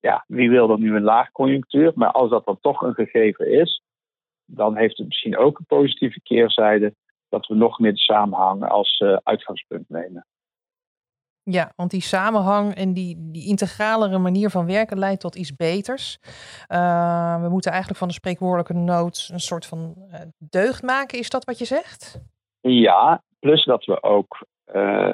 ja, 0.00 0.24
wie 0.26 0.50
wil 0.50 0.70
er 0.70 0.78
nu 0.78 0.96
een 0.96 1.02
laagconjunctuur? 1.02 1.92
Maar 1.94 2.10
als 2.10 2.30
dat 2.30 2.44
dan 2.44 2.58
toch 2.60 2.80
een 2.80 2.94
gegeven 2.94 3.52
is, 3.52 3.82
dan 4.44 4.76
heeft 4.76 4.98
het 4.98 5.06
misschien 5.06 5.36
ook 5.36 5.58
een 5.58 5.66
positieve 5.66 6.20
keerzijde 6.22 6.94
dat 7.28 7.46
we 7.46 7.54
nog 7.54 7.78
meer 7.78 7.92
de 7.92 7.98
samenhang 7.98 8.68
als 8.68 9.00
uh, 9.00 9.16
uitgangspunt 9.22 9.88
nemen. 9.88 10.26
Ja, 11.42 11.72
want 11.76 11.90
die 11.90 12.00
samenhang 12.00 12.74
en 12.74 12.92
die, 12.92 13.30
die 13.30 13.46
integralere 13.48 14.18
manier 14.18 14.50
van 14.50 14.66
werken 14.66 14.98
leidt 14.98 15.20
tot 15.20 15.34
iets 15.34 15.56
beters. 15.56 16.18
Uh, 16.68 17.42
we 17.42 17.48
moeten 17.48 17.70
eigenlijk 17.70 18.00
van 18.00 18.08
de 18.08 18.14
spreekwoordelijke 18.14 18.74
nood 18.74 19.28
een 19.32 19.40
soort 19.40 19.66
van 19.66 19.94
deugd 20.38 20.82
maken. 20.82 21.18
Is 21.18 21.30
dat 21.30 21.44
wat 21.44 21.58
je 21.58 21.64
zegt? 21.64 22.20
Ja, 22.60 23.22
plus 23.40 23.64
dat 23.64 23.84
we 23.84 24.02
ook 24.02 24.46
uh, 24.74 25.10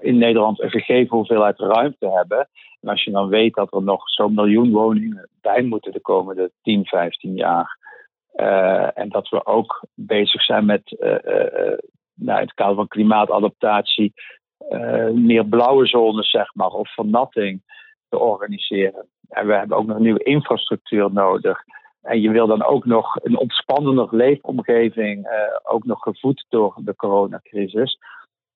in 0.00 0.18
Nederland 0.18 0.60
een 0.60 0.70
gegeven 0.70 1.16
hoeveelheid 1.16 1.58
ruimte 1.58 2.10
hebben. 2.10 2.48
En 2.80 2.88
als 2.88 3.04
je 3.04 3.10
dan 3.10 3.28
weet 3.28 3.54
dat 3.54 3.72
er 3.72 3.82
nog 3.82 4.10
zo'n 4.10 4.34
miljoen 4.34 4.70
woningen 4.70 5.28
bij 5.40 5.62
moeten 5.62 5.92
de 5.92 6.00
komende 6.00 6.50
10, 6.62 6.84
15 6.84 7.34
jaar. 7.34 7.78
Uh, 8.34 8.98
en 8.98 9.08
dat 9.08 9.28
we 9.28 9.46
ook 9.46 9.84
bezig 9.94 10.42
zijn 10.42 10.64
met 10.64 10.96
uh, 11.00 11.78
nou, 12.14 12.40
het 12.40 12.54
kader 12.54 12.74
van 12.74 12.88
klimaatadaptatie 12.88 14.12
meer 15.12 15.44
blauwe 15.44 15.86
zones, 15.86 16.30
zeg 16.30 16.54
maar, 16.54 16.70
of 16.70 16.94
vernatting 16.94 17.62
te 18.08 18.18
organiseren. 18.18 19.08
En 19.28 19.46
we 19.46 19.54
hebben 19.54 19.76
ook 19.76 19.86
nog 19.86 19.98
nieuwe 19.98 20.22
infrastructuur 20.22 21.12
nodig. 21.12 21.62
En 22.02 22.20
je 22.20 22.30
wil 22.30 22.46
dan 22.46 22.64
ook 22.64 22.84
nog 22.84 23.16
een 23.22 23.38
ontspannender 23.38 24.08
leefomgeving, 24.10 25.26
uh, 25.26 25.32
ook 25.62 25.84
nog 25.84 26.02
gevoed 26.02 26.46
door 26.48 26.74
de 26.76 26.96
coronacrisis. 26.96 27.98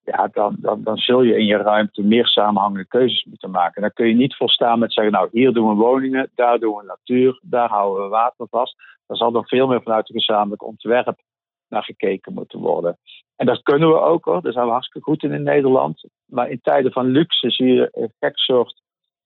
Ja, 0.04 0.28
dan, 0.32 0.56
dan, 0.58 0.82
dan 0.82 0.96
zul 0.96 1.22
je 1.22 1.36
in 1.36 1.44
je 1.44 1.56
ruimte 1.56 2.02
meer 2.02 2.26
samenhangende 2.26 2.86
keuzes 2.86 3.24
moeten 3.24 3.50
maken. 3.50 3.82
Dan 3.82 3.92
kun 3.92 4.08
je 4.08 4.14
niet 4.14 4.36
volstaan 4.36 4.78
met 4.78 4.92
zeggen, 4.92 5.12
nou 5.12 5.28
hier 5.32 5.52
doen 5.52 5.68
we 5.68 5.74
woningen, 5.74 6.30
daar 6.34 6.58
doen 6.58 6.76
we 6.76 6.84
natuur, 6.84 7.40
daar 7.42 7.68
houden 7.68 8.04
we 8.04 8.08
water 8.08 8.46
vast. 8.50 8.76
Daar 9.06 9.16
zal 9.16 9.34
er 9.34 9.46
veel 9.46 9.66
meer 9.66 9.82
vanuit 9.82 10.08
het 10.08 10.16
gezamenlijk 10.16 10.62
ontwerp 10.62 11.22
naar 11.68 11.84
gekeken 11.84 12.32
moeten 12.32 12.58
worden. 12.58 12.98
En 13.36 13.46
dat 13.46 13.62
kunnen 13.62 13.88
we 13.88 14.00
ook 14.00 14.24
hoor, 14.24 14.42
daar 14.42 14.52
zijn 14.52 14.64
we 14.64 14.72
hartstikke 14.72 15.10
goed 15.10 15.22
in 15.22 15.32
in 15.32 15.42
Nederland. 15.42 16.08
Maar 16.26 16.50
in 16.50 16.60
tijden 16.60 16.92
van 16.92 17.06
luxe 17.06 17.50
zie 17.50 17.72
je 17.72 17.88
een 17.92 18.12
gek 18.18 18.38
soort 18.38 18.82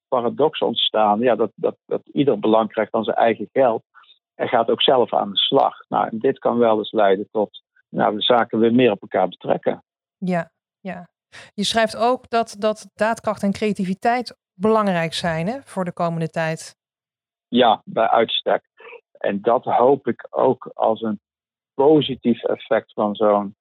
paradox 0.09 0.59
ontstaan. 0.59 1.21
Ja, 1.21 1.35
dat, 1.35 1.51
dat, 1.55 1.77
dat 1.87 2.03
ieder 2.13 2.39
belang 2.39 2.69
krijgt 2.69 2.95
aan 2.95 3.05
zijn 3.05 3.17
eigen 3.17 3.49
geld 3.53 3.83
en 4.38 4.49
gaat 4.49 4.71
ook 4.71 4.83
zelf 4.83 5.14
aan 5.14 5.30
de 5.30 5.37
slag. 5.37 5.75
Nou, 5.88 6.09
en 6.09 6.18
dit 6.18 6.38
kan 6.38 6.59
wel 6.59 6.78
eens 6.78 6.92
leiden 6.92 7.28
tot 7.30 7.62
nou, 7.88 8.14
de 8.14 8.23
zaken 8.23 8.59
weer 8.59 8.75
meer 8.75 8.90
op 8.90 9.02
elkaar 9.02 9.28
betrekken. 9.28 9.85
Ja, 10.16 10.50
ja. 10.80 11.09
Je 11.54 11.64
schrijft 11.64 11.97
ook 11.97 12.30
dat, 12.30 12.57
dat 12.59 12.90
daadkracht 12.95 13.42
en 13.42 13.52
creativiteit 13.52 14.37
belangrijk 14.54 15.12
zijn 15.12 15.47
hè, 15.47 15.59
voor 15.62 15.85
de 15.85 15.92
komende 15.92 16.28
tijd. 16.28 16.76
Ja, 17.49 17.83
bij 17.85 18.09
uitstek. 18.09 18.62
En 19.12 19.40
dat 19.42 19.64
hoop 19.64 20.07
ik 20.07 20.26
ook 20.30 20.71
als 20.75 21.02
een 21.02 21.21
positief 21.75 22.45
effect 22.45 22.92
van 22.92 23.14
zo'n. 23.14 23.57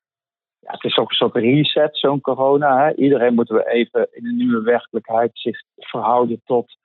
Ja, 0.59 0.71
het 0.71 0.83
is 0.83 0.97
ook 0.97 1.09
een 1.09 1.15
soort 1.15 1.35
reset, 1.35 1.97
zo'n 1.97 2.21
corona. 2.21 2.85
Hè. 2.85 2.95
Iedereen 2.95 3.33
moeten 3.33 3.55
we 3.55 3.69
even 3.69 4.07
in 4.11 4.25
een 4.25 4.37
nieuwe 4.37 4.61
werkelijkheid 4.61 5.31
zich 5.33 5.63
verhouden 5.75 6.41
tot 6.45 6.77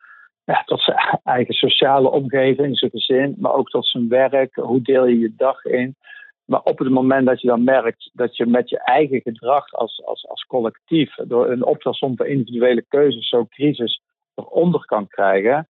tot 0.65 0.81
zijn 0.83 1.21
eigen 1.25 1.55
sociale 1.55 2.11
omgeving, 2.11 2.79
zijn 2.79 2.91
gezin, 2.91 3.37
maar 3.39 3.53
ook 3.53 3.69
tot 3.69 3.87
zijn 3.87 4.09
werk. 4.09 4.55
Hoe 4.55 4.83
deel 4.83 5.07
je 5.07 5.19
je 5.19 5.35
dag 5.37 5.65
in? 5.65 5.97
Maar 6.45 6.63
op 6.63 6.79
het 6.79 6.91
moment 6.91 7.27
dat 7.27 7.41
je 7.41 7.49
dan 7.49 7.65
merkt 7.65 8.11
dat 8.13 8.37
je 8.37 8.47
met 8.47 8.69
je 8.69 8.79
eigen 8.79 9.21
gedrag 9.21 9.73
als, 9.73 10.03
als, 10.05 10.29
als 10.29 10.43
collectief, 10.43 11.15
door 11.15 11.51
een 11.51 11.65
optelsom 11.65 12.17
van 12.17 12.27
individuele 12.27 12.85
keuzes, 12.89 13.29
zo'n 13.29 13.49
crisis 13.49 14.03
eronder 14.35 14.85
kan 14.85 15.09
krijgen 15.09 15.69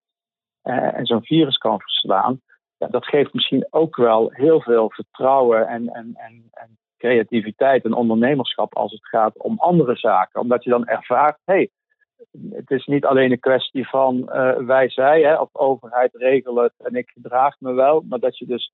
eh, 0.62 0.98
en 0.98 1.06
zo'n 1.06 1.24
virus 1.24 1.56
kan 1.56 1.80
verslaan, 1.80 2.40
ja, 2.82 2.88
dat 2.88 3.06
geeft 3.06 3.32
misschien 3.32 3.66
ook 3.70 3.96
wel 3.96 4.30
heel 4.32 4.60
veel 4.60 4.90
vertrouwen 4.90 5.68
en, 5.68 5.88
en, 5.88 6.14
en, 6.14 6.48
en 6.50 6.78
creativiteit 6.96 7.84
en 7.84 7.92
ondernemerschap 7.92 8.76
als 8.76 8.92
het 8.92 9.08
gaat 9.08 9.38
om 9.38 9.58
andere 9.58 9.96
zaken. 9.96 10.40
Omdat 10.40 10.64
je 10.64 10.70
dan 10.70 10.86
ervaart, 10.86 11.38
hé, 11.44 11.54
hey, 11.54 11.70
het 12.50 12.70
is 12.70 12.86
niet 12.86 13.04
alleen 13.04 13.32
een 13.32 13.40
kwestie 13.40 13.88
van 13.88 14.16
uh, 14.16 14.56
wij, 14.56 14.88
zij, 14.88 15.22
hè, 15.22 15.34
of 15.34 15.48
overheid 15.52 16.14
regelen 16.14 16.64
het 16.64 16.88
en 16.88 16.94
ik 16.94 17.10
gedraag 17.10 17.56
me 17.58 17.72
wel, 17.72 18.04
maar 18.08 18.18
dat 18.18 18.38
je 18.38 18.46
dus 18.46 18.72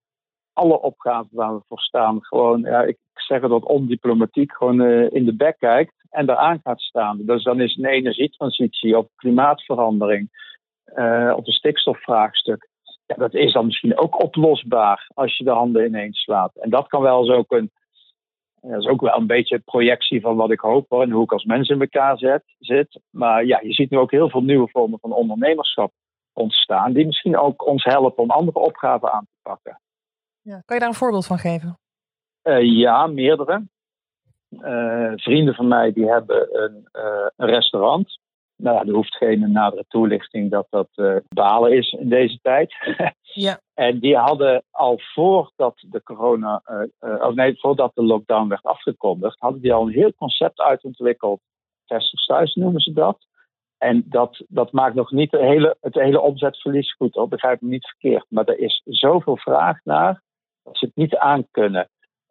alle 0.52 0.80
opgaven 0.80 1.36
waar 1.36 1.54
we 1.54 1.62
voor 1.68 1.80
staan, 1.80 2.18
gewoon, 2.20 2.60
ja, 2.60 2.82
ik 2.82 2.96
zeg 3.14 3.40
wat 3.40 3.64
ondiplomatiek, 3.64 4.52
gewoon 4.52 4.80
uh, 4.80 5.10
in 5.10 5.24
de 5.24 5.36
bek 5.36 5.58
kijkt 5.58 5.94
en 6.10 6.26
daaraan 6.26 6.60
gaat 6.62 6.80
staan. 6.80 7.18
Dus 7.20 7.42
dan 7.42 7.60
is 7.60 7.76
een 7.76 7.84
energietransitie 7.84 8.98
of 8.98 9.06
klimaatverandering 9.16 10.28
uh, 10.96 11.32
of 11.36 11.46
een 11.46 11.52
stikstofvraagstuk. 11.52 12.68
Ja, 13.06 13.14
dat 13.14 13.34
is 13.34 13.52
dan 13.52 13.66
misschien 13.66 13.98
ook 13.98 14.22
oplosbaar 14.22 15.10
als 15.14 15.36
je 15.36 15.44
de 15.44 15.50
handen 15.50 15.86
ineens 15.86 16.20
slaat. 16.20 16.56
En 16.56 16.70
dat 16.70 16.86
kan 16.86 17.02
wel 17.02 17.20
eens 17.20 17.30
ook 17.30 17.52
een 17.52 17.70
dat 18.60 18.80
is 18.80 18.86
ook 18.86 19.00
wel 19.00 19.16
een 19.16 19.26
beetje 19.26 19.54
een 19.54 19.62
projectie 19.64 20.20
van 20.20 20.36
wat 20.36 20.50
ik 20.50 20.60
hoop 20.60 20.86
hoor, 20.88 21.02
en 21.02 21.10
hoe 21.10 21.22
ik 21.22 21.32
als 21.32 21.44
mens 21.44 21.68
in 21.68 21.80
elkaar 21.80 22.18
zet, 22.18 22.42
zit. 22.58 23.00
Maar 23.10 23.44
ja, 23.44 23.60
je 23.62 23.72
ziet 23.72 23.90
nu 23.90 23.98
ook 23.98 24.10
heel 24.10 24.30
veel 24.30 24.42
nieuwe 24.42 24.68
vormen 24.68 24.98
van 24.98 25.12
ondernemerschap 25.12 25.92
ontstaan, 26.32 26.92
die 26.92 27.06
misschien 27.06 27.38
ook 27.38 27.66
ons 27.66 27.84
helpen 27.84 28.22
om 28.22 28.30
andere 28.30 28.58
opgaven 28.58 29.12
aan 29.12 29.24
te 29.24 29.36
pakken. 29.42 29.80
Ja, 30.40 30.62
kan 30.64 30.76
je 30.76 30.82
daar 30.82 30.88
een 30.88 30.98
voorbeeld 30.98 31.26
van 31.26 31.38
geven? 31.38 31.78
Uh, 32.42 32.78
ja, 32.78 33.06
meerdere. 33.06 33.66
Uh, 34.50 35.12
vrienden 35.14 35.54
van 35.54 35.68
mij 35.68 35.92
die 35.92 36.10
hebben 36.10 36.62
een, 36.62 36.88
uh, 36.92 37.26
een 37.36 37.48
restaurant 37.48 38.18
nou 38.58 38.76
ja, 38.76 38.82
er 38.82 38.94
hoeft 38.94 39.16
geen 39.16 39.52
nadere 39.52 39.84
toelichting 39.88 40.50
dat 40.50 40.66
dat 40.70 40.88
uh, 40.96 41.16
balen 41.28 41.76
is 41.76 41.92
in 41.92 42.08
deze 42.08 42.38
tijd. 42.42 42.74
ja. 43.20 43.60
En 43.74 43.98
die 43.98 44.16
hadden 44.16 44.62
al 44.70 45.00
voordat 45.14 45.84
de 45.90 46.02
corona, 46.02 46.62
uh, 46.66 47.10
uh, 47.10 47.22
of 47.22 47.34
nee, 47.34 47.58
voordat 47.58 47.94
de 47.94 48.02
lockdown 48.02 48.48
werd 48.48 48.62
afgekondigd, 48.62 49.38
hadden 49.38 49.60
die 49.60 49.72
al 49.72 49.86
een 49.86 49.92
heel 49.92 50.14
concept 50.14 50.60
uitontwikkeld. 50.60 51.40
Vestigers 51.86 52.26
thuis 52.26 52.54
noemen 52.54 52.80
ze 52.80 52.92
dat. 52.92 53.26
En 53.78 54.04
dat, 54.06 54.44
dat 54.48 54.72
maakt 54.72 54.94
nog 54.94 55.10
niet 55.10 55.30
het 55.30 55.40
hele, 55.40 55.76
het 55.80 55.94
hele 55.94 56.20
omzetverlies 56.20 56.94
goed 56.94 57.14
hoor, 57.14 57.28
begrijp 57.28 57.60
me 57.60 57.68
niet 57.68 57.86
verkeerd. 57.86 58.26
Maar 58.28 58.44
er 58.44 58.58
is 58.58 58.82
zoveel 58.84 59.36
vraag 59.36 59.80
naar 59.84 60.22
dat 60.62 60.78
ze 60.78 60.84
het 60.84 60.96
niet 60.96 61.16
aan 61.16 61.46
kunnen. 61.50 61.88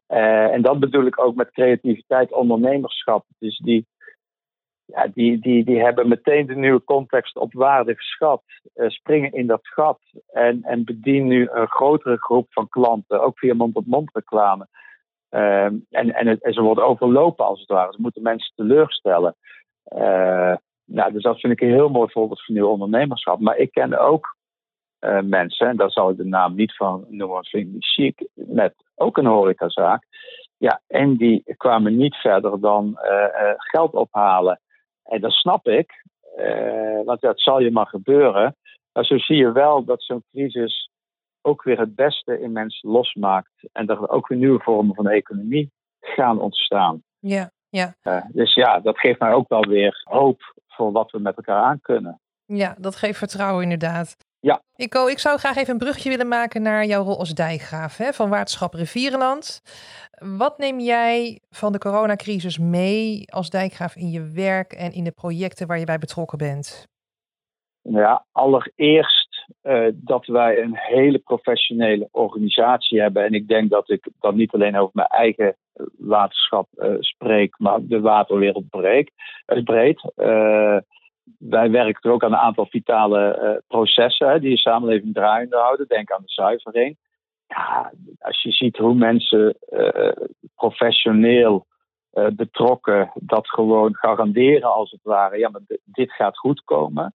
en 0.08 0.62
dat 0.62 0.80
bedoel 0.80 1.06
ik 1.06 1.20
ook 1.20 1.36
met 1.36 1.52
creativiteit, 1.52 2.34
ondernemerschap. 2.34 3.26
Dus 3.40 3.58
die, 3.58 3.88
ja, 4.88 5.08
die, 5.14 5.40
die, 5.40 5.64
die 5.64 5.82
hebben 5.82 6.08
meteen 6.08 6.46
de 6.46 6.56
nieuwe 6.56 6.84
context 6.84 7.38
op 7.38 7.54
waarde 7.54 7.96
geschat, 7.96 8.44
uh, 8.76 8.90
springen 8.90 9.32
in 9.32 9.48
dat 9.48 9.68
gat 9.68 10.00
en, 10.32 10.64
en 10.64 10.84
bedienen 10.84 11.28
nu 11.28 11.50
een 11.52 11.68
grotere 11.68 12.18
groep 12.18 12.48
van 12.50 12.70
klanten, 12.70 13.22
ook 13.22 13.40
via 13.40 13.54
mond-op-mond 13.54 14.10
reclame. 14.14 14.68
Uh, 15.30 15.64
en, 15.64 15.82
en, 15.90 16.40
en, 16.40 16.54
ze 16.54 16.62
worden 16.62 16.86
overlopen 16.86 17.46
als 17.46 17.60
het 17.60 17.70
ware. 17.70 17.94
Ze 17.94 18.02
moeten 18.02 18.22
mensen 18.22 18.52
teleurstellen. 18.56 19.36
Uh, 19.96 20.56
nou, 20.86 21.12
dus 21.12 21.24
dat 21.24 21.40
vind 21.40 21.54
ik 21.54 21.62
een 21.62 21.74
heel 21.74 21.90
mooi 21.90 22.12
voorbeeld 22.12 22.46
van 22.46 22.56
nieuw 22.56 22.68
ondernemerschap. 22.68 23.40
Maar 23.40 23.58
ik 23.58 23.72
ken 23.72 24.00
ook 24.00 24.36
uh, 25.00 25.22
mensen, 25.22 25.68
en 25.68 25.78
daar 25.78 25.92
zal 25.92 26.10
ik 26.10 26.18
de 26.18 26.26
naam 26.26 26.56
niet 26.56 26.76
van 26.76 27.06
noemen, 27.10 27.46
vind 27.46 27.76
ik 27.76 27.86
chic, 27.86 28.28
met 28.34 28.74
ook 28.96 29.18
een 29.18 29.26
horecazaak. 29.26 30.06
Ja, 30.58 30.82
en 30.88 31.16
die 31.16 31.44
kwamen 31.58 31.98
niet 31.98 32.16
verder 32.16 32.60
dan 32.60 32.98
geld 33.58 33.94
ophalen. 33.94 34.60
En 35.08 35.22
dat 35.22 35.32
snap 35.32 35.68
ik, 35.68 36.04
uh, 36.38 37.06
want 37.06 37.22
dat 37.22 37.40
zal 37.40 37.60
je 37.60 37.72
maar 37.72 37.88
gebeuren. 37.88 38.56
Maar 38.94 39.06
zo 39.06 39.18
zie 39.18 39.36
je 39.36 39.52
wel 39.52 39.84
dat 39.84 40.04
zo'n 40.04 40.24
crisis 40.32 40.90
ook 41.42 41.64
weer 41.64 41.80
het 41.80 41.96
beste 41.96 42.40
in 42.42 42.52
mensen 42.52 42.90
losmaakt. 42.90 43.52
En 43.72 43.86
dat 43.86 44.02
er 44.02 44.10
ook 44.10 44.28
weer 44.28 44.38
nieuwe 44.38 44.64
vormen 44.64 44.96
van 44.96 45.08
economie 45.08 45.72
gaan 46.00 46.42
ontstaan. 46.42 47.04
Ja, 47.20 47.52
ja. 47.70 47.96
Uh, 48.04 48.26
dus 48.32 48.54
ja, 48.54 48.80
dat 48.80 49.00
geeft 49.00 49.20
mij 49.20 49.34
ook 49.34 49.50
wel 49.50 49.62
weer 49.62 50.02
hoop 50.04 50.54
voor 50.68 50.92
wat 50.92 51.12
we 51.12 51.20
met 51.20 51.38
elkaar 51.38 51.64
aan 51.64 51.82
kunnen. 51.82 52.20
Ja, 52.46 52.76
dat 52.80 52.96
geeft 52.96 53.18
vertrouwen 53.18 53.64
inderdaad. 53.64 54.18
Ja. 54.40 54.62
Ico, 54.76 55.08
ik 55.08 55.20
zou 55.20 55.38
graag 55.38 55.56
even 55.56 55.74
een 55.74 55.80
brugje 55.80 56.10
willen 56.10 56.28
maken 56.28 56.62
naar 56.62 56.86
jouw 56.86 57.04
rol 57.04 57.20
als 57.20 57.34
dijkgraaf 57.34 57.98
hè, 57.98 58.14
van 58.14 58.30
Waterschap 58.30 58.74
Rivierenland. 58.74 59.62
Wat 60.38 60.58
neem 60.58 60.80
jij 60.80 61.42
van 61.50 61.72
de 61.72 61.78
coronacrisis 61.78 62.58
mee 62.58 63.24
als 63.32 63.50
dijkgraaf 63.50 63.96
in 63.96 64.10
je 64.10 64.32
werk 64.36 64.74
en 64.74 64.92
in 64.92 65.04
de 65.04 65.12
projecten 65.12 65.68
waar 65.68 65.80
je 65.80 65.86
bij 65.86 65.98
betrokken 65.98 66.38
bent? 66.38 66.88
Ja, 67.82 68.26
allereerst 68.32 69.28
uh, 69.64 69.88
dat 69.94 70.26
wij 70.26 70.62
een 70.62 70.78
hele 70.78 71.20
professionele 71.20 72.08
organisatie 72.12 73.02
hebben. 73.02 73.24
En 73.24 73.34
ik 73.34 73.48
denk 73.48 73.70
dat 73.70 73.90
ik 73.90 74.10
dan 74.20 74.36
niet 74.36 74.54
alleen 74.54 74.78
over 74.78 74.92
mijn 74.94 75.08
eigen 75.08 75.56
waterschap 75.98 76.68
uh, 76.76 76.96
spreek, 77.00 77.56
maar 77.60 77.80
de 77.82 78.00
waterwereld 78.00 78.70
breed. 78.70 79.12
breed. 79.64 80.12
Uh, 80.16 80.78
wij 81.38 81.72
werken 81.72 82.12
ook 82.12 82.24
aan 82.24 82.32
een 82.32 82.38
aantal 82.38 82.66
vitale 82.66 83.40
uh, 83.42 83.58
processen 83.68 84.42
die 84.42 84.50
je 84.50 84.58
samenleving 84.58 85.14
draaiende 85.14 85.58
houden. 85.58 85.88
Denk 85.88 86.12
aan 86.12 86.22
de 86.22 86.32
zuivering. 86.32 86.98
Ja, 87.48 87.92
als 88.20 88.42
je 88.42 88.52
ziet 88.52 88.78
hoe 88.78 88.94
mensen 88.94 89.58
uh, 89.70 90.12
professioneel 90.56 91.66
uh, 92.14 92.28
betrokken 92.28 93.12
dat 93.14 93.48
gewoon 93.48 93.96
garanderen 93.96 94.74
als 94.74 94.92
het 94.92 95.04
ware. 95.04 95.38
Ja, 95.38 95.50
maar 95.50 95.62
dit 95.84 96.12
gaat 96.12 96.38
goed 96.38 96.64
komen. 96.64 97.14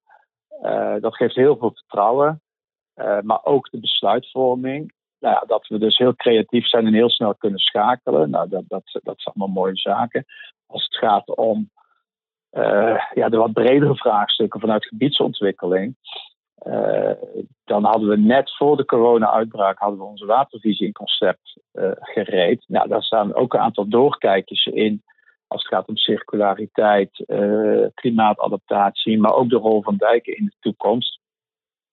dat 1.00 1.16
geeft 1.16 1.34
heel 1.34 1.56
veel 1.56 1.72
vertrouwen. 1.74 2.42
maar 3.22 3.44
ook 3.44 3.70
de 3.70 3.80
besluitvorming. 3.80 4.92
Nou 5.18 5.34
ja, 5.34 5.40
dat 5.46 5.66
we 5.66 5.78
dus 5.78 5.98
heel 5.98 6.14
creatief 6.14 6.66
zijn 6.66 6.86
en 6.86 6.94
heel 6.94 7.10
snel 7.10 7.34
kunnen 7.34 7.58
schakelen. 7.58 8.30
Nou, 8.30 8.48
dat, 8.48 8.64
dat, 8.68 8.82
dat 9.02 9.20
zijn 9.20 9.34
allemaal 9.34 9.62
mooie 9.62 9.76
zaken. 9.76 10.24
Als 10.66 10.84
het 10.84 10.96
gaat 10.96 11.36
om 11.36 11.70
ja, 13.14 13.28
de 13.28 13.36
wat 13.36 13.52
bredere 13.52 13.96
vraagstukken 13.96 14.60
vanuit 14.60 14.86
gebiedsontwikkeling. 14.86 15.96
Uh, 16.66 17.10
dan 17.64 17.84
hadden 17.84 18.08
we 18.08 18.16
net 18.16 18.56
voor 18.56 18.76
de 18.76 18.84
corona-uitbraak 18.84 19.78
hadden 19.78 19.98
we 19.98 20.04
onze 20.04 20.26
watervisie 20.26 20.86
in 20.86 20.92
concept 20.92 21.60
uh, 21.72 21.90
gereed. 21.94 22.64
Nou, 22.66 22.88
daar 22.88 23.02
staan 23.02 23.34
ook 23.34 23.54
een 23.54 23.60
aantal 23.60 23.88
doorkijkjes 23.88 24.66
in 24.66 25.02
als 25.46 25.62
het 25.62 25.72
gaat 25.74 25.88
om 25.88 25.96
circulariteit, 25.96 27.24
klimaatadaptatie, 27.94 29.20
maar 29.20 29.34
ook 29.34 29.48
de 29.48 29.56
rol 29.56 29.82
van 29.82 29.96
dijken 29.96 30.36
in 30.36 30.44
de 30.44 30.56
toekomst. 30.60 31.20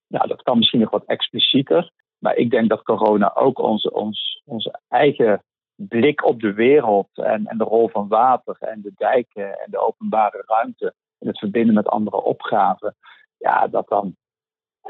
Nou, 0.08 0.28
dat 0.28 0.42
kan 0.42 0.58
misschien 0.58 0.80
nog 0.80 0.90
wat 0.90 1.06
explicieter, 1.06 1.92
maar 2.18 2.36
ik 2.36 2.50
denk 2.50 2.70
dat 2.70 2.84
corona 2.84 3.36
ook 3.36 3.60
onze, 3.60 3.94
ons, 3.94 4.42
onze 4.46 4.80
eigen 4.88 5.44
blik 5.88 6.26
op 6.26 6.40
de 6.42 6.54
wereld 6.54 7.10
en, 7.14 7.46
en 7.46 7.58
de 7.58 7.64
rol 7.64 7.90
van 7.90 8.08
water 8.08 8.58
en 8.60 8.82
de 8.82 8.92
dijken 8.96 9.60
en 9.60 9.72
de 9.72 9.80
openbare 9.80 10.44
ruimte 10.46 10.94
in 11.20 11.28
het 11.28 11.40
verbinden 11.40 11.74
met 11.74 11.88
andere 11.88 12.22
opgaven, 12.22 12.96
ja, 13.38 13.68
dat 13.68 13.88
dan, 13.88 14.16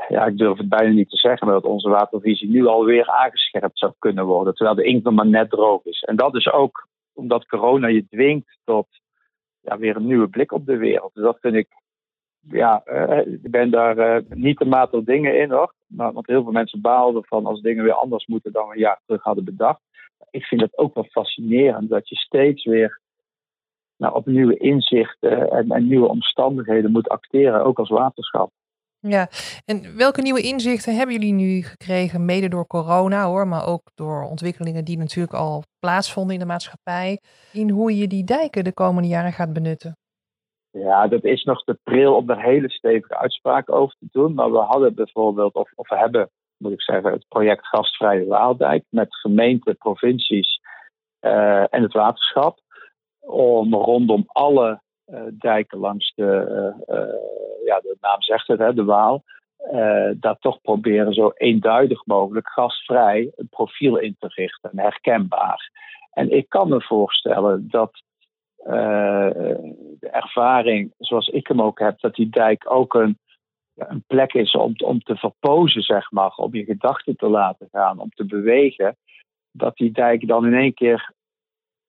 ja, 0.07 0.25
ik 0.25 0.37
durf 0.37 0.57
het 0.57 0.69
bijna 0.69 0.93
niet 0.93 1.09
te 1.09 1.17
zeggen, 1.17 1.47
maar 1.47 1.55
dat 1.55 1.71
onze 1.71 1.89
watervisie 1.89 2.49
nu 2.49 2.65
alweer 2.65 3.07
aangescherpt 3.07 3.77
zou 3.77 3.93
kunnen 3.99 4.25
worden, 4.25 4.53
terwijl 4.53 4.75
de 4.75 4.83
inkt 4.83 5.03
nog 5.03 5.13
maar 5.13 5.27
net 5.27 5.49
droog 5.49 5.85
is. 5.85 6.01
En 6.01 6.15
dat 6.15 6.35
is 6.35 6.51
ook 6.51 6.87
omdat 7.13 7.45
corona 7.45 7.87
je 7.87 8.07
dwingt 8.07 8.57
tot 8.63 8.87
ja, 9.61 9.77
weer 9.77 9.95
een 9.95 10.05
nieuwe 10.05 10.27
blik 10.27 10.51
op 10.51 10.65
de 10.65 10.77
wereld. 10.77 11.13
Dus 11.13 11.23
dat 11.23 11.37
vind 11.39 11.55
ik, 11.55 11.67
ja, 12.39 12.81
uh, 12.85 13.33
ik 13.33 13.51
ben 13.51 13.71
daar 13.71 13.97
uh, 13.97 14.29
niet 14.29 14.57
te 14.57 14.65
matig 14.65 15.03
dingen 15.03 15.39
in 15.39 15.51
hoor. 15.51 15.73
Maar, 15.87 16.13
want 16.13 16.27
heel 16.27 16.43
veel 16.43 16.51
mensen 16.51 16.81
baalden 16.81 17.25
van 17.25 17.45
als 17.45 17.61
dingen 17.61 17.83
weer 17.83 17.93
anders 17.93 18.25
moeten 18.25 18.51
dan 18.51 18.67
we 18.67 18.73
een 18.73 18.79
jaar 18.79 19.01
terug 19.05 19.23
hadden 19.23 19.43
bedacht. 19.43 19.81
Ik 20.29 20.43
vind 20.43 20.61
het 20.61 20.77
ook 20.77 20.93
wel 20.93 21.03
fascinerend 21.03 21.89
dat 21.89 22.09
je 22.09 22.15
steeds 22.15 22.65
weer 22.65 23.01
nou, 23.97 24.15
op 24.15 24.25
nieuwe 24.25 24.57
inzichten 24.57 25.51
en, 25.51 25.71
en 25.71 25.87
nieuwe 25.87 26.07
omstandigheden 26.07 26.91
moet 26.91 27.09
acteren, 27.09 27.65
ook 27.65 27.79
als 27.79 27.89
waterschap. 27.89 28.51
Ja, 29.01 29.27
en 29.65 29.97
welke 29.97 30.21
nieuwe 30.21 30.41
inzichten 30.41 30.95
hebben 30.95 31.15
jullie 31.15 31.33
nu 31.33 31.61
gekregen, 31.61 32.25
mede 32.25 32.47
door 32.47 32.67
corona 32.67 33.25
hoor, 33.25 33.47
maar 33.47 33.67
ook 33.67 33.81
door 33.95 34.23
ontwikkelingen 34.23 34.85
die 34.85 34.97
natuurlijk 34.97 35.33
al 35.33 35.63
plaatsvonden 35.79 36.33
in 36.33 36.39
de 36.39 36.45
maatschappij, 36.45 37.19
in 37.53 37.69
hoe 37.69 37.97
je 37.97 38.07
die 38.07 38.23
dijken 38.23 38.63
de 38.63 38.73
komende 38.73 39.07
jaren 39.07 39.31
gaat 39.31 39.53
benutten? 39.53 39.97
Ja, 40.71 41.07
dat 41.07 41.23
is 41.23 41.43
nog 41.43 41.63
te 41.63 41.79
pril 41.83 42.15
om 42.15 42.29
er 42.29 42.41
hele 42.41 42.69
stevige 42.69 43.17
uitspraken 43.17 43.73
over 43.73 43.95
te 43.99 44.07
doen. 44.11 44.33
Maar 44.33 44.51
we 44.51 44.57
hadden 44.57 44.95
bijvoorbeeld, 44.95 45.53
of, 45.53 45.71
of 45.75 45.89
we 45.89 45.97
hebben, 45.97 46.29
moet 46.59 46.71
ik 46.71 46.81
zeggen, 46.81 47.11
het 47.11 47.27
project 47.27 47.67
Gastvrije 47.67 48.25
Waaldijk 48.25 48.83
met 48.89 49.15
gemeenten, 49.15 49.77
provincies 49.77 50.59
uh, 51.21 51.73
en 51.73 51.81
het 51.81 51.93
waterschap. 51.93 52.59
Om 53.19 53.73
rondom 53.73 54.23
alle 54.27 54.81
uh, 55.07 55.21
dijken 55.31 55.77
langs 55.77 56.13
de, 56.15 56.45
uh, 56.87 57.65
ja, 57.65 57.79
de 57.79 57.97
naam 58.01 58.21
zegt 58.21 58.47
het, 58.47 58.59
hè, 58.59 58.73
de 58.73 58.83
Waal. 58.83 59.23
daar 60.19 60.37
toch 60.39 60.61
proberen 60.61 61.13
zo 61.13 61.31
eenduidig 61.35 62.05
mogelijk 62.05 62.49
gastvrij 62.49 63.31
een 63.35 63.49
profiel 63.49 63.97
in 63.97 64.15
te 64.19 64.27
richten 64.27 64.71
en 64.71 64.79
herkenbaar. 64.79 65.71
En 66.11 66.31
ik 66.31 66.49
kan 66.49 66.69
me 66.69 66.81
voorstellen 66.81 67.67
dat 67.69 68.03
de 69.99 70.09
ervaring, 70.11 70.93
zoals 70.97 71.27
ik 71.27 71.47
hem 71.47 71.61
ook 71.61 71.79
heb, 71.79 71.99
dat 71.99 72.15
die 72.15 72.29
dijk 72.29 72.71
ook 72.71 72.93
een, 72.93 73.19
een 73.87 74.03
plek 74.07 74.33
is 74.33 74.51
om, 74.51 74.73
om 74.77 74.99
te 74.99 75.15
verpozen, 75.15 75.81
zeg 75.81 76.11
maar, 76.11 76.35
om 76.35 76.55
je 76.55 76.63
gedachten 76.63 77.15
te 77.15 77.29
laten 77.29 77.67
gaan, 77.71 77.99
om 77.99 78.09
te 78.09 78.25
bewegen, 78.25 78.97
dat 79.51 79.75
die 79.75 79.91
dijk 79.91 80.27
dan 80.27 80.45
in 80.45 80.53
één 80.53 80.73
keer 80.73 81.13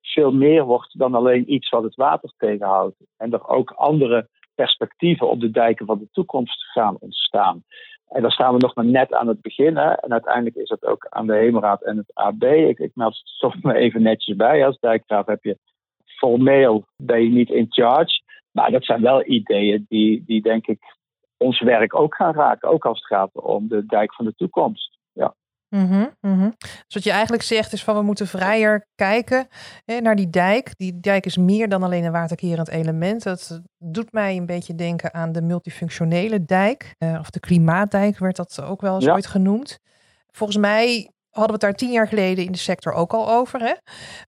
veel 0.01 0.33
meer 0.33 0.65
wordt 0.65 0.99
dan 0.99 1.15
alleen 1.15 1.53
iets 1.53 1.69
wat 1.69 1.83
het 1.83 1.95
water 1.95 2.33
tegenhoudt. 2.37 2.97
En 3.17 3.33
er 3.33 3.49
ook 3.49 3.71
andere 3.71 4.29
perspectieven 4.55 5.31
op 5.31 5.41
de 5.41 5.51
dijken 5.51 5.87
van 5.87 5.99
de 5.99 6.09
toekomst 6.13 6.65
gaan 6.73 6.97
ontstaan. 7.01 7.65
En 8.09 8.23
daar 8.23 8.33
staan 8.33 8.55
we 8.55 8.61
nog 8.61 8.75
maar 8.75 8.85
net 8.85 9.13
aan 9.13 9.29
het 9.29 9.41
begin. 9.41 9.77
En 9.77 10.13
uiteindelijk 10.13 10.57
is 10.57 10.69
het 10.69 10.85
ook 10.85 11.07
aan 11.09 11.27
de 11.27 11.35
Hemelraad 11.35 11.83
en 11.83 11.97
het 11.97 12.15
AB. 12.15 12.43
Ik, 12.43 12.79
ik 12.79 12.91
meld 12.95 13.17
het 13.17 13.39
toch 13.39 13.75
even 13.75 14.03
netjes 14.03 14.37
bij. 14.37 14.67
Als 14.67 14.79
dijkgraaf 14.79 15.27
heb 15.27 15.45
je 15.45 15.59
formeel 16.05 16.85
ben 16.97 17.23
je 17.23 17.31
niet 17.31 17.51
in 17.51 17.67
charge. 17.69 18.23
Maar 18.51 18.71
dat 18.71 18.85
zijn 18.85 19.03
wel 19.03 19.27
ideeën 19.27 19.87
die, 19.89 20.23
die 20.27 20.43
denk 20.43 20.67
ik 20.67 20.99
ons 21.41 21.61
werk 21.61 21.95
ook 21.95 22.15
gaan 22.15 22.35
raken. 22.35 22.69
Ook 22.69 22.85
als 22.85 22.99
het 22.99 23.07
gaat 23.07 23.31
om 23.33 23.69
de 23.69 23.87
dijk 23.87 24.15
van 24.15 24.25
de 24.25 24.35
toekomst. 24.35 24.99
Ja. 25.13 25.35
Mm 25.69 26.13
-hmm, 26.21 26.55
Dus 26.59 26.95
wat 26.95 27.05
je 27.05 27.11
eigenlijk 27.11 27.43
zegt 27.43 27.73
is 27.73 27.85
van 27.85 27.95
we 27.95 28.03
moeten 28.03 28.27
vrijer 28.27 28.87
kijken 28.95 29.49
hè, 29.85 30.01
naar 30.01 30.17
die 30.17 30.31
dijk. 30.31 30.77
Die 30.77 31.01
dijk 31.01 31.27
is 31.27 31.37
meer 31.37 31.69
dan 31.69 31.83
alleen 31.83 32.05
een 32.05 32.13
waterkerend 32.13 32.69
element. 32.69 33.23
Dat 33.23 33.61
doet 33.79 34.13
mij 34.13 34.37
een 34.37 34.47
beetje 34.47 34.75
denken 34.75 35.15
aan 35.15 35.33
de 35.33 35.43
multifunctionele 35.43 36.45
dijk. 36.45 36.95
Uh, 36.99 37.19
of 37.21 37.31
de 37.31 37.41
klimaatdijk 37.41 38.19
werd 38.19 38.37
dat 38.37 38.63
ook 38.63 38.81
wel 38.81 38.95
eens 38.95 39.09
ooit 39.09 39.27
genoemd. 39.27 39.79
Volgens 40.27 40.59
mij 40.59 41.11
hadden 41.31 41.47
we 41.47 41.53
het 41.53 41.61
daar 41.61 41.75
tien 41.75 41.93
jaar 41.93 42.09
geleden 42.09 42.45
in 42.45 42.53
de 42.53 42.59
sector 42.59 42.93
ook 42.93 43.13
al 43.13 43.31
over. 43.31 43.61
Hè? 43.61 43.75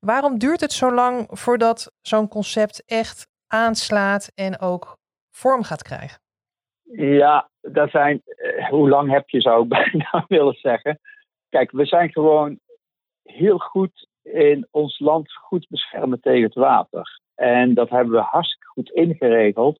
Waarom 0.01 0.39
duurt 0.39 0.61
het 0.61 0.73
zo 0.73 0.95
lang 0.95 1.27
voordat 1.31 1.93
zo'n 2.01 2.29
concept 2.29 2.83
echt 2.87 3.27
aanslaat 3.47 4.31
en 4.35 4.61
ook 4.61 4.99
vorm 5.31 5.63
gaat 5.63 5.83
krijgen? 5.83 6.22
Ja, 6.97 7.51
dat 7.61 7.91
zijn, 7.91 8.23
eh, 8.25 8.69
hoe 8.69 8.89
lang 8.89 9.11
heb 9.11 9.29
je 9.29 9.41
zou 9.41 9.63
ik 9.63 9.69
bijna 9.79 10.25
willen 10.29 10.55
zeggen. 10.55 10.99
Kijk, 11.49 11.71
we 11.71 11.85
zijn 11.85 12.13
gewoon 12.13 12.59
heel 13.23 13.59
goed 13.59 14.09
in 14.23 14.69
ons 14.71 14.99
land 14.99 15.33
goed 15.33 15.67
beschermen 15.69 16.21
tegen 16.21 16.43
het 16.43 16.55
water. 16.55 17.21
En 17.35 17.75
dat 17.75 17.91
hebben 17.91 18.15
we 18.15 18.21
hartstikke 18.21 18.67
goed 18.67 18.91
ingeregeld. 18.91 19.79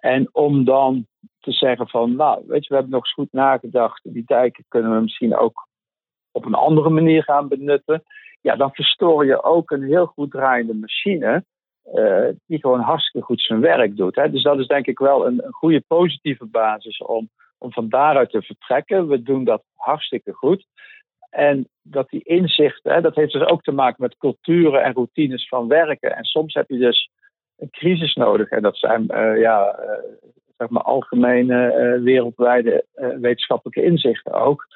En 0.00 0.28
om 0.34 0.64
dan 0.64 1.06
te 1.40 1.52
zeggen 1.52 1.88
van, 1.88 2.16
nou, 2.16 2.42
weet 2.46 2.62
je, 2.62 2.68
we 2.68 2.74
hebben 2.74 2.92
nog 2.92 3.02
eens 3.02 3.12
goed 3.12 3.32
nagedacht. 3.32 4.00
Die 4.02 4.24
dijken 4.26 4.64
kunnen 4.68 4.94
we 4.94 5.00
misschien 5.00 5.36
ook 5.36 5.68
op 6.32 6.44
een 6.44 6.54
andere 6.54 6.90
manier 6.90 7.22
gaan 7.22 7.48
benutten, 7.48 8.02
ja, 8.40 8.56
dan 8.56 8.74
verstoor 8.74 9.26
je 9.26 9.42
ook 9.42 9.70
een 9.70 9.82
heel 9.82 10.06
goed 10.06 10.30
draaiende 10.30 10.74
machine. 10.74 11.44
Uh, 11.94 12.28
die 12.46 12.60
gewoon 12.60 12.80
hartstikke 12.80 13.26
goed 13.26 13.40
zijn 13.40 13.60
werk 13.60 13.96
doet. 13.96 14.16
Hè. 14.16 14.30
Dus 14.30 14.42
dat 14.42 14.58
is 14.58 14.66
denk 14.66 14.86
ik 14.86 14.98
wel 14.98 15.26
een, 15.26 15.44
een 15.44 15.52
goede 15.52 15.82
positieve 15.86 16.46
basis 16.46 16.98
om, 16.98 17.28
om 17.58 17.72
van 17.72 17.88
daaruit 17.88 18.30
te 18.30 18.42
vertrekken. 18.42 19.08
We 19.08 19.22
doen 19.22 19.44
dat 19.44 19.62
hartstikke 19.74 20.32
goed. 20.32 20.66
En 21.30 21.68
dat 21.82 22.08
die 22.08 22.22
inzichten, 22.24 23.02
dat 23.02 23.14
heeft 23.14 23.32
dus 23.32 23.46
ook 23.46 23.62
te 23.62 23.72
maken 23.72 23.96
met 23.98 24.16
culturen 24.16 24.82
en 24.82 24.92
routines 24.92 25.48
van 25.48 25.68
werken. 25.68 26.16
En 26.16 26.24
soms 26.24 26.54
heb 26.54 26.68
je 26.68 26.78
dus 26.78 27.10
een 27.56 27.70
crisis 27.70 28.14
nodig. 28.14 28.48
En 28.48 28.62
dat 28.62 28.76
zijn 28.76 29.02
uh, 29.10 29.40
ja, 29.40 29.78
uh, 29.80 29.90
zeg 30.56 30.68
maar 30.68 30.82
algemene 30.82 32.00
wereldwijde 32.02 32.84
wetenschappelijke 33.20 33.82
inzichten 33.82 34.32
ook. 34.32 34.66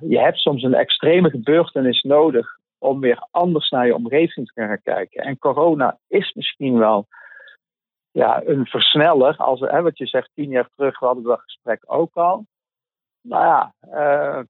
Je 0.00 0.18
hebt 0.18 0.38
soms 0.38 0.62
een 0.62 0.74
extreme 0.74 1.30
gebeurtenis 1.30 2.02
nodig 2.02 2.58
om 2.80 3.00
weer 3.00 3.26
anders 3.30 3.70
naar 3.70 3.86
je 3.86 3.94
omgeving 3.94 4.46
te 4.46 4.62
gaan 4.62 4.82
kijken. 4.82 5.22
En 5.22 5.38
corona 5.38 5.98
is 6.08 6.32
misschien 6.32 6.78
wel 6.78 7.06
ja, 8.10 8.42
een 8.44 8.66
versneller. 8.66 9.36
Als, 9.36 9.60
hè, 9.60 9.82
wat 9.82 9.98
je 9.98 10.06
zegt, 10.06 10.30
tien 10.34 10.50
jaar 10.50 10.68
terug 10.76 10.98
hadden 10.98 11.22
we 11.22 11.28
dat 11.28 11.40
gesprek 11.40 11.82
ook 11.86 12.14
al. 12.14 12.46
Nou 13.22 13.44
ja, 13.44 13.74
uh, 13.82 14.40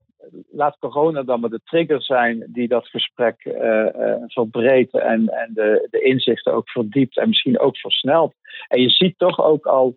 laat 0.50 0.78
corona 0.78 1.22
dan 1.22 1.40
maar 1.40 1.50
de 1.50 1.60
trigger 1.64 2.02
zijn 2.02 2.46
die 2.48 2.68
dat 2.68 2.86
gesprek 2.86 3.44
uh, 3.44 3.86
verbreedt 4.26 4.92
en, 4.92 5.28
en 5.28 5.50
de, 5.54 5.86
de 5.90 6.00
inzichten 6.00 6.52
ook 6.52 6.70
verdiept 6.70 7.16
en 7.16 7.28
misschien 7.28 7.58
ook 7.58 7.76
versnelt. 7.76 8.34
En 8.68 8.80
je 8.80 8.90
ziet 8.90 9.18
toch 9.18 9.40
ook 9.40 9.66
al, 9.66 9.96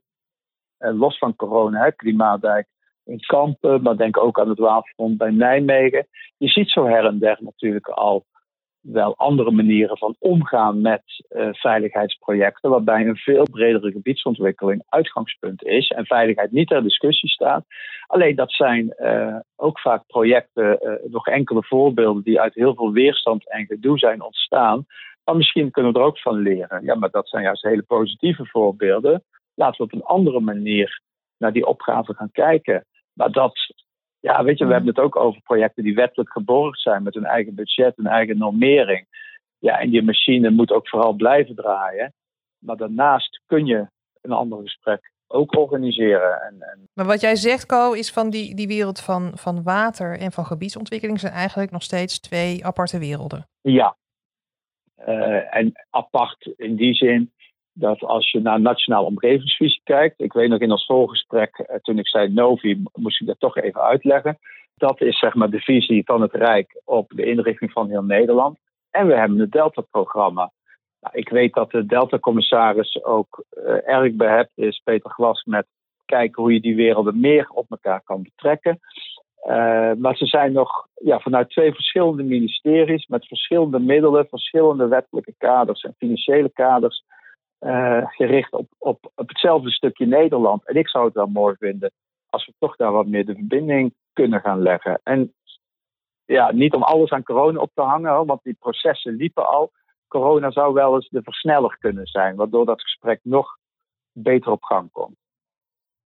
los 0.77 1.17
van 1.17 1.35
corona, 1.35 1.83
hè, 1.83 1.91
Klimaatdijk, 1.91 2.67
in 3.05 3.19
Kampen, 3.19 3.81
maar 3.81 3.97
denk 3.97 4.17
ook 4.17 4.39
aan 4.39 4.49
het 4.49 4.59
waterfront 4.59 5.17
bij 5.17 5.31
Nijmegen. 5.31 6.07
Je 6.37 6.47
ziet 6.47 6.69
zo 6.69 6.85
her 6.85 7.05
en 7.05 7.19
der 7.19 7.37
natuurlijk 7.39 7.87
al 7.87 8.25
wel 8.83 9.17
andere 9.17 9.51
manieren 9.51 9.97
van 9.97 10.15
omgaan 10.19 10.81
met 10.81 11.03
uh, 11.29 11.47
veiligheidsprojecten, 11.51 12.69
waarbij 12.69 13.07
een 13.07 13.17
veel 13.17 13.45
bredere 13.51 13.91
gebiedsontwikkeling 13.91 14.83
uitgangspunt 14.89 15.63
is 15.63 15.87
en 15.87 16.05
veiligheid 16.05 16.51
niet 16.51 16.67
ter 16.67 16.83
discussie 16.83 17.29
staat. 17.29 17.65
Alleen 18.07 18.35
dat 18.35 18.51
zijn 18.51 18.95
uh, 18.97 19.37
ook 19.55 19.79
vaak 19.79 20.07
projecten, 20.07 20.79
uh, 20.81 21.11
nog 21.11 21.27
enkele 21.27 21.63
voorbeelden 21.63 22.23
die 22.23 22.41
uit 22.41 22.53
heel 22.53 22.75
veel 22.75 22.91
weerstand 22.91 23.49
en 23.49 23.65
gedoe 23.65 23.97
zijn 23.97 24.21
ontstaan. 24.21 24.85
Maar 25.23 25.35
misschien 25.35 25.71
kunnen 25.71 25.93
we 25.93 25.99
er 25.99 26.05
ook 26.05 26.19
van 26.19 26.37
leren. 26.37 26.83
Ja, 26.83 26.95
maar 26.95 27.09
dat 27.09 27.29
zijn 27.29 27.43
juist 27.43 27.63
hele 27.63 27.83
positieve 27.83 28.45
voorbeelden. 28.45 29.23
Laten 29.55 29.77
we 29.77 29.83
op 29.83 29.93
een 29.93 30.03
andere 30.03 30.39
manier 30.39 31.01
naar 31.37 31.53
die 31.53 31.65
opgave 31.65 32.13
gaan 32.13 32.31
kijken. 32.31 32.85
Maar 33.13 33.31
dat, 33.31 33.73
ja, 34.19 34.43
weet 34.43 34.57
je, 34.57 34.63
we 34.63 34.69
mm. 34.69 34.75
hebben 34.75 34.95
het 34.95 35.03
ook 35.03 35.15
over 35.15 35.41
projecten 35.41 35.83
die 35.83 35.95
wettelijk 35.95 36.31
geborgd 36.31 36.81
zijn 36.81 37.03
met 37.03 37.13
hun 37.13 37.25
eigen 37.25 37.55
budget, 37.55 37.95
hun 37.95 38.07
eigen 38.07 38.37
normering. 38.37 39.07
Ja, 39.59 39.79
en 39.79 39.89
die 39.89 40.03
machine 40.03 40.49
moet 40.49 40.71
ook 40.71 40.89
vooral 40.89 41.13
blijven 41.13 41.55
draaien. 41.55 42.13
Maar 42.57 42.77
daarnaast 42.77 43.41
kun 43.45 43.65
je 43.65 43.87
een 44.21 44.31
ander 44.31 44.61
gesprek 44.61 45.11
ook 45.27 45.57
organiseren. 45.57 46.41
En, 46.41 46.61
en... 46.61 46.89
Maar 46.93 47.05
wat 47.05 47.21
jij 47.21 47.35
zegt, 47.35 47.65
Co, 47.65 47.91
is 47.91 48.11
van 48.11 48.29
die, 48.29 48.55
die 48.55 48.67
wereld 48.67 48.99
van, 48.99 49.31
van 49.35 49.63
water 49.63 50.19
en 50.19 50.31
van 50.31 50.45
gebiedsontwikkeling 50.45 51.19
zijn 51.19 51.33
eigenlijk 51.33 51.71
nog 51.71 51.83
steeds 51.83 52.19
twee 52.19 52.65
aparte 52.65 52.99
werelden. 52.99 53.47
Ja. 53.61 53.95
Uh, 55.07 55.55
en 55.55 55.71
apart 55.89 56.53
in 56.55 56.75
die 56.75 56.93
zin 56.93 57.33
dat 57.73 57.99
als 57.99 58.31
je 58.31 58.41
naar 58.41 58.61
nationaal 58.61 59.05
omgevingsvisie 59.05 59.81
kijkt, 59.83 60.21
ik 60.21 60.33
weet 60.33 60.49
nog 60.49 60.59
in 60.59 60.71
ons 60.71 60.85
voorgesprek, 60.85 61.57
eh, 61.57 61.75
toen 61.81 61.99
ik 61.99 62.07
zei 62.07 62.33
Novi, 62.33 62.83
moest 62.93 63.21
ik 63.21 63.27
dat 63.27 63.39
toch 63.39 63.57
even 63.57 63.81
uitleggen. 63.81 64.37
Dat 64.75 65.01
is 65.01 65.19
zeg 65.19 65.33
maar 65.33 65.49
de 65.49 65.59
visie 65.59 66.03
van 66.05 66.21
het 66.21 66.33
Rijk 66.33 66.81
op 66.85 67.11
de 67.15 67.25
inrichting 67.25 67.71
van 67.71 67.89
heel 67.89 68.03
Nederland. 68.03 68.57
En 68.91 69.07
we 69.07 69.15
hebben 69.15 69.39
het 69.39 69.51
Delta-programma. 69.51 70.51
Nou, 70.99 71.17
ik 71.17 71.29
weet 71.29 71.53
dat 71.53 71.71
de 71.71 71.85
Delta-commissaris 71.85 73.03
ook 73.03 73.43
uh, 73.53 73.87
erg 73.87 74.13
behept 74.13 74.51
is, 74.55 74.81
Peter 74.83 75.11
Glas, 75.11 75.43
met 75.43 75.65
kijken 76.05 76.41
hoe 76.41 76.53
je 76.53 76.61
die 76.61 76.75
werelden 76.75 77.19
meer 77.19 77.49
op 77.49 77.65
elkaar 77.69 78.01
kan 78.03 78.23
betrekken. 78.23 78.79
maar 79.97 80.15
ze 80.15 80.25
zijn 80.25 80.51
nog 80.51 80.87
ja, 80.95 81.19
vanuit 81.19 81.49
twee 81.49 81.73
verschillende 81.73 82.23
ministeries 82.23 83.07
met 83.07 83.27
verschillende 83.27 83.79
middelen, 83.79 84.27
verschillende 84.27 84.87
wettelijke 84.87 85.33
kaders 85.37 85.81
en 85.81 85.95
financiële 85.97 86.49
kaders 86.49 87.03
gericht 88.05 88.53
op, 88.53 88.67
op, 88.77 89.11
op 89.15 89.27
hetzelfde 89.27 89.71
stukje 89.71 90.05
Nederland. 90.05 90.67
En 90.67 90.75
ik 90.75 90.89
zou 90.89 91.05
het 91.05 91.13
wel 91.13 91.27
mooi 91.27 91.55
vinden 91.59 91.91
als 92.29 92.45
we 92.45 92.53
toch 92.59 92.75
daar 92.75 92.91
wat 92.91 93.07
meer 93.07 93.25
de 93.25 93.35
verbinding 93.35 93.93
kunnen 94.13 94.39
gaan 94.39 94.61
leggen. 94.61 94.99
En 95.03 95.33
ja, 96.25 96.51
niet 96.51 96.73
om 96.73 96.83
alles 96.83 97.09
aan 97.09 97.23
corona 97.23 97.59
op 97.59 97.71
te 97.73 97.81
hangen, 97.81 98.25
want 98.25 98.43
die 98.43 98.57
processen 98.59 99.15
liepen 99.15 99.47
al. 99.47 99.71
Corona 100.07 100.51
zou 100.51 100.73
wel 100.73 100.95
eens 100.95 101.09
de 101.09 101.21
versneller 101.23 101.77
kunnen 101.79 102.05
zijn, 102.05 102.35
waardoor 102.35 102.65
dat 102.65 102.81
gesprek 102.81 103.19
nog 103.23 103.57
beter 104.11 104.51
op 104.51 104.63
gang 104.63 104.91
komt. 104.91 105.17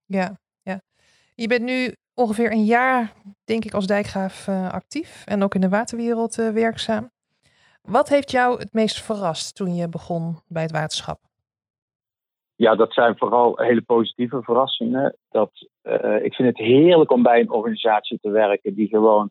Ja, 0.05 0.37
ja. 0.61 0.81
Je 1.35 1.47
bent 1.47 1.63
nu 1.63 1.95
ongeveer 2.13 2.51
een 2.51 2.65
jaar, 2.65 3.13
denk 3.45 3.65
ik, 3.65 3.73
als 3.73 3.87
dijkgraaf 3.87 4.47
uh, 4.47 4.71
actief 4.71 5.25
en 5.25 5.43
ook 5.43 5.55
in 5.55 5.61
de 5.61 5.69
waterwereld 5.69 6.37
uh, 6.37 6.49
werkzaam. 6.49 7.11
Wat 7.81 8.09
heeft 8.09 8.31
jou 8.31 8.59
het 8.59 8.73
meest 8.73 9.01
verrast 9.01 9.55
toen 9.55 9.75
je 9.75 9.89
begon 9.89 10.39
bij 10.47 10.61
het 10.61 10.71
waterschap? 10.71 11.19
Ja, 12.57 12.75
dat 12.75 12.93
zijn 12.93 13.17
vooral 13.17 13.57
hele 13.57 13.81
positieve 13.81 14.41
verrassingen. 14.41 15.15
Dat, 15.29 15.51
uh, 15.83 16.23
ik 16.23 16.33
vind 16.33 16.47
het 16.47 16.57
heerlijk 16.57 17.11
om 17.11 17.23
bij 17.23 17.39
een 17.39 17.51
organisatie 17.51 18.19
te 18.21 18.29
werken 18.29 18.75
die 18.75 18.87
gewoon 18.87 19.29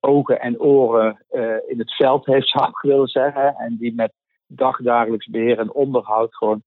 ogen 0.00 0.40
en 0.40 0.60
oren 0.60 1.24
uh, 1.32 1.56
in 1.66 1.78
het 1.78 1.94
veld 1.94 2.26
heeft, 2.26 2.48
zou 2.48 2.68
ik 2.68 2.78
willen 2.78 3.08
zeggen. 3.08 3.54
En 3.54 3.76
die 3.76 3.94
met 3.94 4.12
dagdagelijks 4.46 5.26
beheer 5.26 5.58
en 5.58 5.72
onderhoud 5.72 6.34
gewoon 6.34 6.62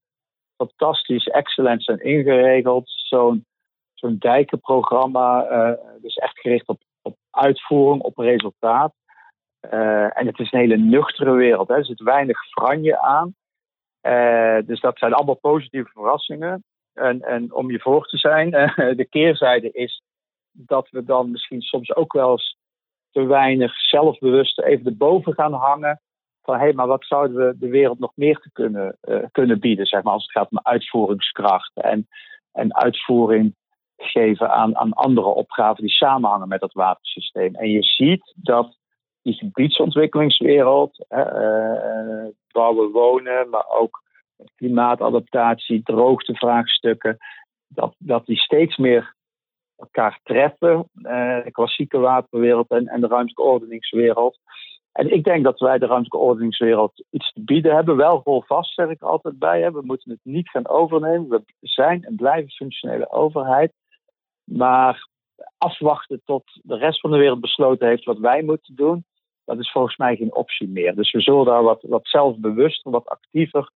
fantastisch, 0.58 1.28
excellent 1.28 1.84
zijn 1.84 2.00
ingeregeld. 2.00 2.84
Zo'n 2.86 3.46
zo'n 3.94 4.16
dijkenprogramma, 4.20 5.50
uh, 5.52 5.78
dus 6.02 6.16
echt 6.16 6.40
gericht 6.40 6.68
op, 6.68 6.82
op 7.02 7.16
uitvoering, 7.32 8.02
op 8.02 8.18
resultaat. 8.18 8.94
En 9.60 10.26
het 10.26 10.40
is 10.40 10.52
een 10.52 10.60
hele 10.60 10.78
nuchtere 10.78 11.32
wereld. 11.32 11.68
Hè. 11.68 11.76
Er 11.76 11.86
zit 11.86 12.02
weinig 12.02 12.38
franje 12.50 13.00
aan. 13.00 13.36
Uh, 14.06 14.58
dus 14.66 14.80
dat 14.80 14.98
zijn 14.98 15.14
allemaal 15.14 15.36
positieve 15.36 15.90
verrassingen. 15.94 16.64
En, 16.94 17.22
en 17.22 17.54
om 17.54 17.72
je 17.72 17.80
voor 17.80 18.08
te 18.08 18.18
zijn, 18.18 18.50
de 19.02 19.08
keerzijde 19.10 19.72
is 19.72 20.02
dat 20.52 20.90
we 20.90 21.04
dan 21.04 21.32
misschien 21.32 21.62
soms 21.62 21.96
ook 21.96 22.14
wel 22.14 22.32
eens 22.32 22.58
te 23.12 23.24
weinig 23.24 23.80
zelfbewust 23.80 24.60
even 24.60 24.86
erboven 24.86 25.34
gaan 25.34 25.54
hangen. 25.54 26.02
Van 26.42 26.56
hé, 26.56 26.62
hey, 26.62 26.74
maar 26.74 26.88
wat 26.88 27.06
zouden 27.06 27.38
we 27.38 27.58
de 27.58 27.70
wereld 27.70 28.00
nog 28.00 28.12
meer 28.16 28.40
te 28.40 28.52
kunnen, 28.52 28.98
uh, 29.04 29.24
kunnen 29.32 29.60
bieden, 29.60 29.86
zeg 29.86 30.04
maar, 30.04 30.14
als 30.14 30.24
het 30.24 30.32
gaat 30.32 30.52
om 30.52 30.60
uitvoeringskracht 30.64 31.72
en, 31.74 32.08
en 32.52 32.76
uitvoering 32.76 33.56
geven 33.98 34.50
aan, 34.50 34.78
aan 34.78 34.94
andere 34.94 35.28
opgaven 35.28 35.84
die 35.84 35.92
samenhangen 35.92 36.48
met 36.48 36.60
dat 36.60 36.74
watersysteem. 36.74 37.56
En 37.56 37.70
je 37.70 37.84
ziet 37.84 38.34
dat 38.36 38.78
die 39.22 39.34
gebiedsontwikkelingswereld, 39.34 41.06
bouwen, 42.56 42.92
wonen, 42.92 43.50
maar 43.50 43.68
ook 43.68 44.04
klimaatadaptatie, 44.56 45.84
droogtevraagstukken, 45.84 47.18
dat, 47.68 47.96
dat 47.98 48.26
die 48.26 48.38
steeds 48.38 48.78
meer 48.78 49.16
elkaar 49.76 50.20
treffen. 50.24 50.90
Uh, 50.94 51.44
de 51.44 51.52
klassieke 51.52 51.98
waterwereld 51.98 52.70
en, 52.70 53.02
de 53.02 53.08
ruimtelijke 53.08 53.42
ordeningswereld. 53.42 54.40
En 54.92 55.14
ik 55.14 55.24
denk 55.24 55.44
dat 55.44 55.60
wij 55.60 55.78
de 55.78 55.86
ruimtelijke 55.86 56.28
ordeningswereld 56.28 57.04
iets 57.10 57.34
te 57.34 57.42
bieden 57.42 57.76
hebben. 57.76 57.96
Wel 57.96 58.22
rolvast, 58.24 58.74
zeg 58.74 58.90
ik 58.90 59.02
altijd 59.02 59.40
bij. 59.40 59.62
Hè. 59.62 59.72
We 59.72 59.82
moeten 59.84 60.12
het 60.12 60.20
niet 60.24 60.50
gaan 60.50 60.68
overnemen. 60.68 61.30
We 61.30 61.44
zijn 61.60 62.04
en 62.04 62.16
blijven 62.16 62.52
functionele 62.52 63.12
overheid. 63.12 63.74
Maar 64.44 65.08
afwachten 65.58 66.22
tot 66.26 66.44
de 66.64 66.78
rest 66.78 67.00
van 67.00 67.12
de 67.12 67.18
wereld 67.18 67.42
besloten 67.42 67.88
heeft 67.88 68.04
wat 68.04 68.18
wij 68.18 68.42
moeten 68.44 68.76
doen, 68.76 69.06
dat 69.46 69.60
is 69.60 69.72
volgens 69.72 69.98
mij 69.98 70.16
geen 70.16 70.36
optie 70.36 70.68
meer. 70.68 70.96
Dus 70.96 71.12
we 71.12 71.22
zullen 71.22 71.46
daar 71.46 71.64
wat, 71.64 71.82
wat 71.82 72.08
zelfbewuster, 72.08 72.92
wat 72.92 73.08
actiever 73.08 73.72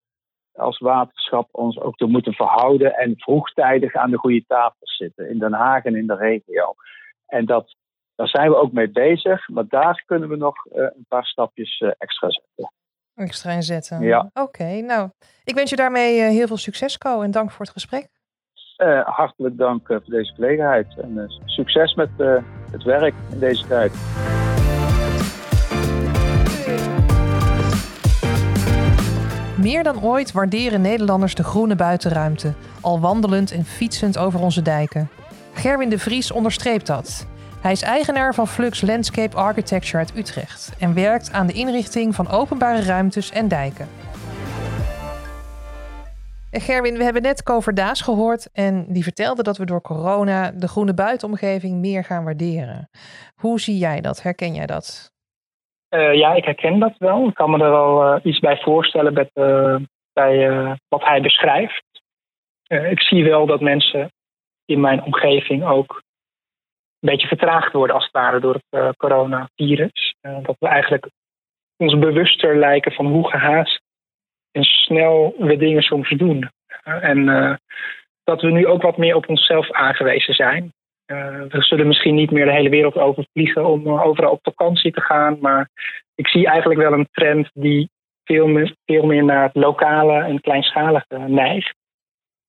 als 0.60 0.80
waterschap 0.80 1.48
ons 1.52 1.80
ook 1.80 1.98
te 1.98 2.06
moeten 2.06 2.34
verhouden 2.34 2.96
en 2.96 3.14
vroegtijdig 3.18 3.96
aan 3.96 4.12
de 4.12 4.18
goede 4.18 4.44
tafel 4.48 4.78
zitten 4.80 5.30
in 5.30 5.40
Den 5.40 5.54
Haag 5.54 5.84
en 5.84 5.96
in 5.96 6.08
de 6.08 6.16
regio. 6.16 6.74
En 7.26 7.46
dat, 7.46 7.76
daar 8.16 8.28
zijn 8.28 8.50
we 8.50 8.56
ook 8.56 8.72
mee 8.72 8.90
bezig, 8.90 9.50
maar 9.50 9.68
daar 9.68 10.04
kunnen 10.06 10.30
we 10.30 10.36
nog 10.36 10.66
uh, 10.66 10.74
een 10.76 11.06
paar 11.08 11.26
stapjes 11.26 11.80
uh, 11.80 11.92
extra 11.98 12.30
zetten. 12.30 12.74
Extra 13.16 13.52
inzetten. 13.52 14.02
Ja. 14.02 14.30
Oké, 14.34 14.82
nou, 14.82 15.10
ik 15.44 15.56
wens 15.56 15.70
je 15.70 15.76
daarmee 15.76 16.20
uh, 16.20 16.28
heel 16.28 16.48
veel 16.48 16.58
succes, 16.58 16.98
Co, 16.98 17.22
en 17.22 17.32
dank 17.32 17.52
voor 17.52 17.66
het 17.66 17.74
gesprek. 17.74 18.08
hartelijk 19.04 19.58
dank 19.58 19.88
voor 19.88 20.04
deze 20.06 20.34
gelegenheid 20.34 20.98
en 20.98 21.42
succes 21.46 21.94
met 21.94 22.10
het 22.72 22.84
werk 22.84 23.14
in 23.32 23.40
deze 23.40 23.68
tijd. 23.68 23.92
Meer 29.60 29.84
dan 29.84 30.04
ooit 30.04 30.32
waarderen 30.32 30.82
Nederlanders 30.82 31.36
de 31.36 31.44
groene 31.44 31.76
buitenruimte, 31.76 32.54
al 32.82 33.00
wandelend 33.00 33.52
en 33.52 33.66
fietsend 33.66 34.18
over 34.18 34.40
onze 34.40 34.62
dijken. 34.62 35.10
Gerwin 35.54 35.90
de 35.90 36.00
Vries 36.00 36.32
onderstreept 36.32 36.88
dat. 36.88 37.26
Hij 37.62 37.72
is 37.72 37.82
eigenaar 37.82 38.34
van 38.34 38.48
Flux 38.48 38.82
Landscape 38.82 39.36
Architecture 39.36 39.98
uit 39.98 40.18
Utrecht 40.18 40.72
en 40.78 40.94
werkt 40.94 41.32
aan 41.32 41.48
de 41.48 41.54
inrichting 41.54 42.16
van 42.16 42.30
openbare 42.30 42.82
ruimtes 42.82 43.32
en 43.32 43.48
dijken. 43.48 43.88
Gerwin, 46.52 46.98
we 46.98 47.04
hebben 47.04 47.22
net 47.22 47.44
Kover 47.44 47.74
Daas 47.74 48.02
gehoord 48.02 48.48
en 48.54 48.86
die 48.88 49.04
vertelde 49.04 49.44
dat 49.44 49.58
we 49.58 49.66
door 49.66 49.82
corona 49.82 50.52
de 50.52 50.68
groene 50.68 50.94
buitenomgeving 50.94 51.80
meer 51.80 52.04
gaan 52.04 52.24
waarderen. 52.24 52.90
Hoe 53.36 53.60
zie 53.60 53.78
jij 53.78 54.02
dat? 54.02 54.22
Herken 54.22 54.54
jij 54.54 54.66
dat? 54.66 55.12
Uh, 55.90 56.14
ja, 56.14 56.34
ik 56.34 56.46
herken 56.46 56.80
dat 56.80 56.98
wel. 56.98 57.28
Ik 57.28 57.34
kan 57.34 57.50
me 57.50 57.64
er 57.64 57.70
wel 57.72 58.16
uh, 58.16 58.26
iets 58.26 58.40
bij 58.40 58.58
voorstellen 58.58 59.14
met, 59.14 59.30
uh, 59.34 59.76
bij 60.14 60.78
wat 60.88 61.04
hij 61.04 61.22
beschrijft. 61.22 61.84
ik 62.68 63.02
zie 63.02 63.24
wel 63.24 63.46
dat 63.46 63.62
mensen 63.62 64.12
in 64.66 64.80
mijn 64.80 65.04
omgeving 65.04 65.64
ook 65.64 66.04
een 67.00 67.10
beetje 67.10 67.28
vertraagd 67.28 67.74
worden 67.74 67.96
als 67.96 68.04
het 68.04 68.14
ware 68.14 68.40
door 68.40 68.62
het 68.70 68.98
coronavirus. 68.98 70.16
dat 70.22 70.56
we 70.60 70.68
eigenlijk 70.68 71.10
ons 71.78 72.00
bewuster 72.00 72.58
lijken 72.58 72.92
van 72.92 73.06
hoe 73.06 73.30
gehaast 73.30 73.82
en 74.52 74.64
snel 74.64 75.36
we 75.38 75.58
dingen 75.58 75.82
soms 75.82 76.10
doen. 76.10 76.50
en 76.84 77.26
dat 78.24 78.42
we 78.42 78.52
nu 78.52 78.68
ook 78.68 78.82
wat 78.82 78.98
meer 78.98 79.16
op 79.16 79.30
onszelf 79.30 79.72
aangewezen 79.72 80.34
zijn. 80.34 80.74
Uh, 81.12 81.42
we 81.48 81.62
zullen 81.62 81.88
misschien 81.88 82.16
niet 82.16 82.32
meer 82.32 82.46
de 82.46 82.52
hele 82.52 82.70
wereld 82.70 82.96
overvliegen 82.96 83.66
om 83.66 83.88
uh, 83.88 84.06
overal 84.06 84.32
op 84.32 84.40
vakantie 84.42 84.92
te 84.92 85.02
gaan. 85.02 85.38
Maar 85.40 85.70
ik 86.16 86.28
zie 86.28 86.48
eigenlijk 86.48 86.80
wel 86.80 86.94
een 86.94 87.08
trend 87.12 87.50
die 87.54 87.90
veel 88.24 88.48
meer, 89.06 89.24
naar 89.24 89.44
het 89.44 89.56
lokale 89.56 90.24
en 90.24 90.42
kleinschalige 90.42 91.18
neigt. 91.28 91.76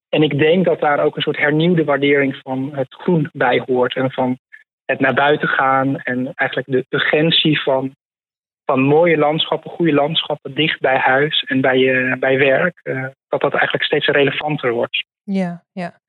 En 0.09 0.23
ik 0.23 0.39
denk 0.39 0.65
dat 0.65 0.81
daar 0.81 1.05
ook 1.05 1.17
een 1.17 1.23
soort 1.23 1.37
hernieuwde 1.37 1.85
waardering 1.85 2.37
van 2.43 2.71
het 2.75 2.95
groen 2.95 3.29
bij 3.33 3.63
hoort. 3.67 3.97
En 3.97 4.11
van 4.11 4.39
het 4.85 5.01
naar 5.01 5.15
buiten 5.15 5.49
gaan 5.49 5.97
en 5.97 6.33
eigenlijk 6.35 6.69
de 6.71 6.97
urgentie 6.97 7.61
van, 7.61 7.95
van 8.65 8.81
mooie 8.81 9.17
landschappen, 9.17 9.71
goede 9.71 9.93
landschappen 9.93 10.55
dicht 10.55 10.81
bij 10.81 10.97
huis 10.97 11.43
en 11.43 11.61
bij, 11.61 12.17
bij 12.19 12.39
werk. 12.39 12.81
dat 13.29 13.41
dat 13.41 13.53
eigenlijk 13.53 13.85
steeds 13.85 14.07
relevanter 14.07 14.73
wordt. 14.73 15.05
Ja, 15.23 15.65
ja. 15.73 16.01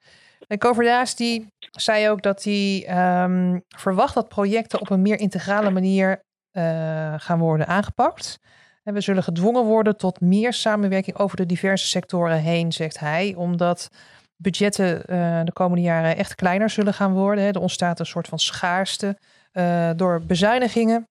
En 0.52 0.58
Coverdaas 0.58 1.16
die 1.16 1.48
zei 1.72 2.10
ook 2.10 2.22
dat 2.22 2.44
hij 2.44 2.88
um, 3.24 3.64
verwacht 3.68 4.14
dat 4.14 4.28
projecten 4.28 4.82
op 4.82 4.90
een 4.90 5.02
meer 5.02 5.20
integrale 5.20 5.70
manier 5.70 6.22
uh, 6.52 7.14
gaan 7.18 7.40
worden 7.40 7.68
aangepakt. 7.68 8.40
En 8.84 8.94
we 8.94 9.02
zullen 9.02 9.24
gedwongen 9.24 9.64
worden 9.64 9.98
tot 9.98 10.22
meer 10.22 10.54
samenwerking 10.54 11.18
over 11.18 11.38
de 11.38 11.46
diverse 11.46 11.88
sectoren 11.88 12.38
heen, 12.38 12.72
zegt 12.72 13.00
hij, 13.00 13.34
omdat 13.38 13.90
budgetten 14.36 14.96
uh, 14.96 15.42
de 15.44 15.54
komende 15.54 15.84
jaren 15.84 16.18
echt 16.18 16.36
kleiner 16.36 16.70
zullen 16.70 16.94
gaan 16.94 17.14
worden. 17.14 17.44
Er 17.44 17.60
ontstaat 17.60 18.00
een 18.00 18.06
soort 18.06 18.28
van 18.28 18.40
schaarste 18.40 19.18
uh, 19.54 19.90
door 19.96 20.22
bezuinigingen 20.26 21.08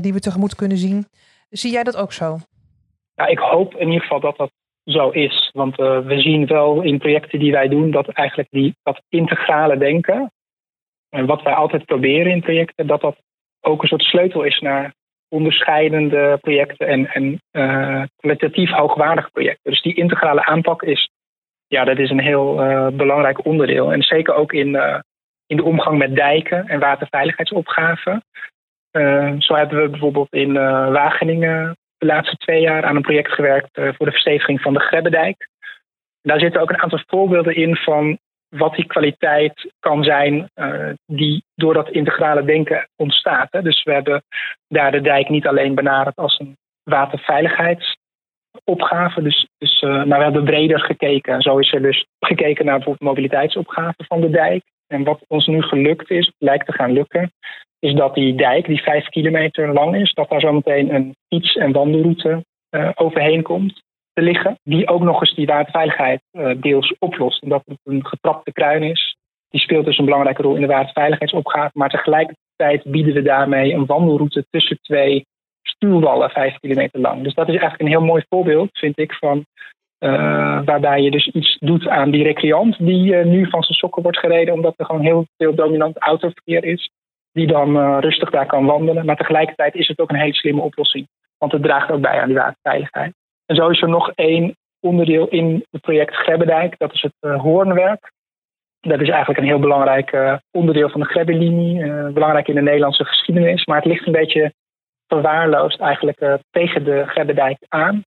die 0.00 0.12
we 0.12 0.20
tegemoet 0.20 0.54
kunnen 0.54 0.78
zien. 0.78 1.06
Zie 1.48 1.72
jij 1.72 1.82
dat 1.82 1.96
ook 1.96 2.12
zo? 2.12 2.38
Ja, 3.14 3.26
ik 3.26 3.38
hoop 3.38 3.74
in 3.74 3.86
ieder 3.86 4.00
geval 4.00 4.20
dat 4.20 4.36
dat 4.36 4.50
zo 4.84 5.08
is. 5.08 5.50
Want 5.52 5.80
uh, 5.80 5.98
we 5.98 6.20
zien 6.20 6.46
wel 6.46 6.82
in 6.82 6.98
projecten 6.98 7.38
die 7.38 7.52
wij 7.52 7.68
doen 7.68 7.90
dat 7.90 8.08
eigenlijk 8.08 8.48
die, 8.50 8.76
dat 8.82 9.02
integrale 9.08 9.78
denken, 9.78 10.32
en 11.08 11.26
wat 11.26 11.42
wij 11.42 11.54
altijd 11.54 11.84
proberen 11.84 12.32
in 12.32 12.40
projecten, 12.40 12.86
dat 12.86 13.00
dat 13.00 13.16
ook 13.60 13.82
een 13.82 13.88
soort 13.88 14.02
sleutel 14.02 14.42
is 14.42 14.60
naar 14.60 14.94
onderscheidende 15.28 16.38
projecten 16.40 16.88
en, 16.88 17.06
en 17.06 17.42
uh, 17.52 18.02
kwalitatief 18.16 18.70
hoogwaardige 18.70 19.30
projecten. 19.30 19.70
Dus 19.70 19.82
die 19.82 19.94
integrale 19.94 20.44
aanpak 20.44 20.82
is, 20.82 21.10
ja, 21.66 21.84
dat 21.84 21.98
is 21.98 22.10
een 22.10 22.20
heel 22.20 22.64
uh, 22.64 22.88
belangrijk 22.88 23.44
onderdeel. 23.44 23.92
En 23.92 24.02
zeker 24.02 24.34
ook 24.34 24.52
in, 24.52 25.02
in 25.46 25.56
de 25.56 25.64
omgang 25.64 25.98
met 25.98 26.14
dijken 26.14 26.68
en 26.68 26.80
waterveiligheidsopgaven. 26.80 28.22
zo 29.38 29.54
hebben 29.54 29.82
we 29.82 29.88
bijvoorbeeld 29.88 30.32
in 30.32 30.52
Wageningen 30.92 31.76
de 32.02 32.08
laatste 32.08 32.36
twee 32.36 32.60
jaar 32.60 32.84
aan 32.84 32.96
een 32.96 33.02
project 33.02 33.32
gewerkt 33.32 33.78
uh, 33.78 33.88
voor 33.92 34.06
de 34.06 34.12
versteviging 34.12 34.60
van 34.60 34.74
de 34.74 34.80
Grebbedijk. 34.80 35.48
Daar 36.22 36.40
zitten 36.40 36.60
ook 36.60 36.70
een 36.70 36.82
aantal 36.82 37.02
voorbeelden 37.06 37.54
in 37.54 37.76
van 37.76 38.18
wat 38.48 38.74
die 38.74 38.86
kwaliteit 38.86 39.72
kan 39.80 40.04
zijn 40.04 40.50
uh, 40.54 40.90
die 41.06 41.44
door 41.54 41.74
dat 41.74 41.90
integrale 41.90 42.44
denken 42.44 42.88
ontstaat. 42.96 43.48
Hè. 43.50 43.62
Dus 43.62 43.82
we 43.82 43.92
hebben 43.92 44.22
daar 44.68 44.92
de 44.92 45.00
dijk 45.00 45.28
niet 45.28 45.46
alleen 45.46 45.74
benaderd 45.74 46.16
als 46.16 46.38
een 46.38 46.56
waterveiligheidsopgave. 46.82 49.22
Dus, 49.22 49.48
dus, 49.58 49.82
uh, 49.82 50.04
maar 50.04 50.18
we 50.18 50.24
hebben 50.24 50.44
breder 50.44 50.80
gekeken. 50.80 51.42
Zo 51.42 51.58
is 51.58 51.72
er 51.72 51.82
dus 51.82 52.06
gekeken 52.20 52.64
naar 52.64 52.76
bijvoorbeeld 52.76 53.10
mobiliteitsopgave 53.10 54.04
van 54.06 54.20
de 54.20 54.30
dijk. 54.30 54.62
En 54.86 55.04
wat 55.04 55.24
ons 55.28 55.46
nu 55.46 55.62
gelukt 55.62 56.10
is, 56.10 56.32
lijkt 56.38 56.66
te 56.66 56.72
gaan 56.72 56.92
lukken, 56.92 57.32
is 57.84 57.94
dat 57.94 58.14
die 58.14 58.34
dijk, 58.34 58.66
die 58.66 58.82
vijf 58.82 59.08
kilometer 59.08 59.72
lang 59.72 59.96
is, 59.96 60.12
dat 60.12 60.28
daar 60.28 60.40
zometeen 60.40 60.94
een 60.94 61.14
fiets- 61.28 61.56
en 61.56 61.72
wandelroute 61.72 62.44
uh, 62.70 62.90
overheen 62.94 63.42
komt 63.42 63.82
te 64.12 64.22
liggen. 64.22 64.58
Die 64.62 64.88
ook 64.88 65.02
nog 65.02 65.20
eens 65.20 65.34
die 65.34 65.46
waterveiligheid 65.46 66.20
uh, 66.32 66.50
deels 66.60 66.94
oplost. 66.98 67.42
En 67.42 67.48
dat 67.48 67.62
het 67.64 67.78
een 67.84 68.06
getrapte 68.06 68.52
kruin 68.52 68.82
is. 68.82 69.16
Die 69.48 69.60
speelt 69.60 69.84
dus 69.84 69.98
een 69.98 70.04
belangrijke 70.04 70.42
rol 70.42 70.54
in 70.54 70.60
de 70.60 70.66
waterveiligheidsopgave. 70.66 71.70
Maar 71.74 71.90
tegelijkertijd 71.90 72.82
bieden 72.84 73.14
we 73.14 73.22
daarmee 73.22 73.72
een 73.72 73.86
wandelroute 73.86 74.46
tussen 74.50 74.78
twee 74.82 75.26
stuwwallen, 75.62 76.30
vijf 76.30 76.58
kilometer 76.58 77.00
lang. 77.00 77.22
Dus 77.22 77.34
dat 77.34 77.48
is 77.48 77.56
eigenlijk 77.56 77.82
een 77.82 77.96
heel 77.96 78.06
mooi 78.06 78.24
voorbeeld, 78.28 78.78
vind 78.78 78.98
ik, 78.98 79.12
van 79.12 79.44
uh, 80.04 80.60
waarbij 80.64 81.00
je 81.02 81.10
dus 81.10 81.26
iets 81.26 81.56
doet 81.60 81.88
aan 81.88 82.10
die 82.10 82.22
recreant 82.22 82.76
die 82.78 83.14
nu 83.14 83.50
van 83.50 83.62
zijn 83.62 83.78
sokken 83.78 84.02
wordt 84.02 84.18
gereden, 84.18 84.54
omdat 84.54 84.74
er 84.76 84.84
gewoon 84.84 85.02
heel 85.02 85.26
veel 85.36 85.54
dominant 85.54 85.98
autoverkeer 85.98 86.64
is, 86.64 86.90
die 87.32 87.46
dan 87.46 87.76
uh, 87.76 87.96
rustig 88.00 88.30
daar 88.30 88.46
kan 88.46 88.64
wandelen. 88.64 89.04
Maar 89.06 89.16
tegelijkertijd 89.16 89.74
is 89.74 89.88
het 89.88 89.98
ook 89.98 90.10
een 90.10 90.20
hele 90.20 90.34
slimme 90.34 90.60
oplossing, 90.60 91.08
want 91.38 91.52
het 91.52 91.62
draagt 91.62 91.90
ook 91.90 92.00
bij 92.00 92.20
aan 92.20 92.28
die 92.28 92.36
waterveiligheid. 92.36 93.14
En 93.46 93.56
zo 93.56 93.68
is 93.68 93.82
er 93.82 93.88
nog 93.88 94.12
één 94.14 94.56
onderdeel 94.80 95.28
in 95.28 95.66
het 95.70 95.80
project 95.80 96.14
Grebbendijk, 96.14 96.78
dat 96.78 96.92
is 96.92 97.02
het 97.02 97.40
hoornwerk. 97.40 98.12
Dat 98.80 99.00
is 99.00 99.08
eigenlijk 99.08 99.38
een 99.38 99.46
heel 99.46 99.58
belangrijk 99.58 100.40
onderdeel 100.50 100.88
van 100.88 101.00
de 101.00 101.06
Grebbelinie, 101.06 101.84
belangrijk 102.12 102.48
in 102.48 102.54
de 102.54 102.62
Nederlandse 102.62 103.04
geschiedenis, 103.04 103.64
maar 103.64 103.76
het 103.76 103.86
ligt 103.86 104.06
een 104.06 104.12
beetje 104.12 104.52
verwaarloosd 105.06 105.80
eigenlijk 105.80 106.38
tegen 106.50 106.84
de 106.84 107.04
Grebbendijk 107.06 107.58
aan. 107.68 108.04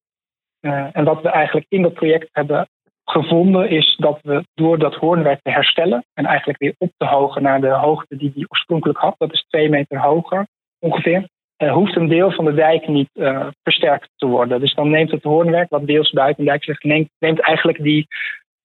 En 0.92 1.04
wat 1.04 1.22
we 1.22 1.30
eigenlijk 1.30 1.66
in 1.70 1.82
dat 1.82 1.94
project 1.94 2.30
hebben 2.32 2.68
gevonden 3.06 3.70
is 3.70 3.96
dat 3.98 4.20
we 4.22 4.44
door 4.54 4.80
dat 4.80 4.96
hoornwerk 4.96 5.40
te 5.42 5.52
herstellen 5.52 6.06
en 6.14 6.26
eigenlijk 6.26 6.60
weer 6.60 6.76
op 6.78 6.92
te 6.98 7.06
hogen 7.06 7.42
naar 7.42 7.62
de 7.62 7.70
hoogte 7.70 8.18
die 8.18 8.32
die 8.34 8.46
oorspronkelijk 8.50 9.00
had, 9.00 9.16
dat 9.18 9.34
is 9.34 9.46
twee 9.50 9.70
meter 9.70 10.00
hoger 10.00 10.48
ongeveer, 10.80 11.28
uh, 11.58 11.74
hoeft 11.74 11.96
een 11.96 12.08
deel 12.08 12.32
van 12.32 12.46
de 12.46 12.54
dijk 12.54 12.88
niet 12.88 13.10
uh, 13.14 13.48
versterkt 13.64 14.10
te 14.16 14.26
worden. 14.26 14.60
Dus 14.60 14.74
dan 14.74 14.90
neemt 14.90 15.12
het 15.12 15.24
hoornwerk, 15.24 15.70
wat 15.70 15.86
deels 15.86 16.12
buiten 16.12 16.44
de 16.44 16.50
dijk 16.50 16.64
zegt, 16.64 16.84
neemt, 16.84 17.40
eigenlijk 17.40 17.84
die 17.84 18.08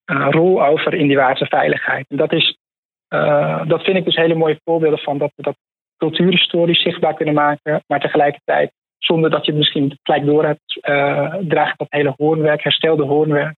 rol 0.05 0.65
over 0.65 0.93
in 0.93 1.07
die 1.07 1.17
waterveiligheid. 1.17 2.05
En 2.09 2.17
dat, 2.17 2.33
is, 2.33 2.57
dat 3.67 3.83
vind 3.83 3.97
ik 3.97 4.05
dus 4.05 4.15
hele 4.15 4.35
mooie 4.35 4.59
voorbeelden 4.63 4.99
van 4.99 5.17
dat 5.17 5.31
we 5.35 5.43
dat 5.43 5.55
cultuurhistorisch 5.97 6.81
zichtbaar 6.81 7.13
kunnen 7.13 7.33
maken, 7.33 7.83
maar 7.87 7.99
tegelijkertijd 7.99 8.71
zonder 8.97 9.29
dat 9.29 9.45
je 9.45 9.51
het 9.51 9.59
misschien 9.59 9.97
gelijk 10.03 10.25
door 10.25 10.45
hebt, 10.45 10.79
draagt 11.49 11.77
dat 11.77 11.87
hele 11.89 12.13
hoornwerk, 12.17 12.63
herstelde 12.63 13.05
hoornwerk, 13.05 13.55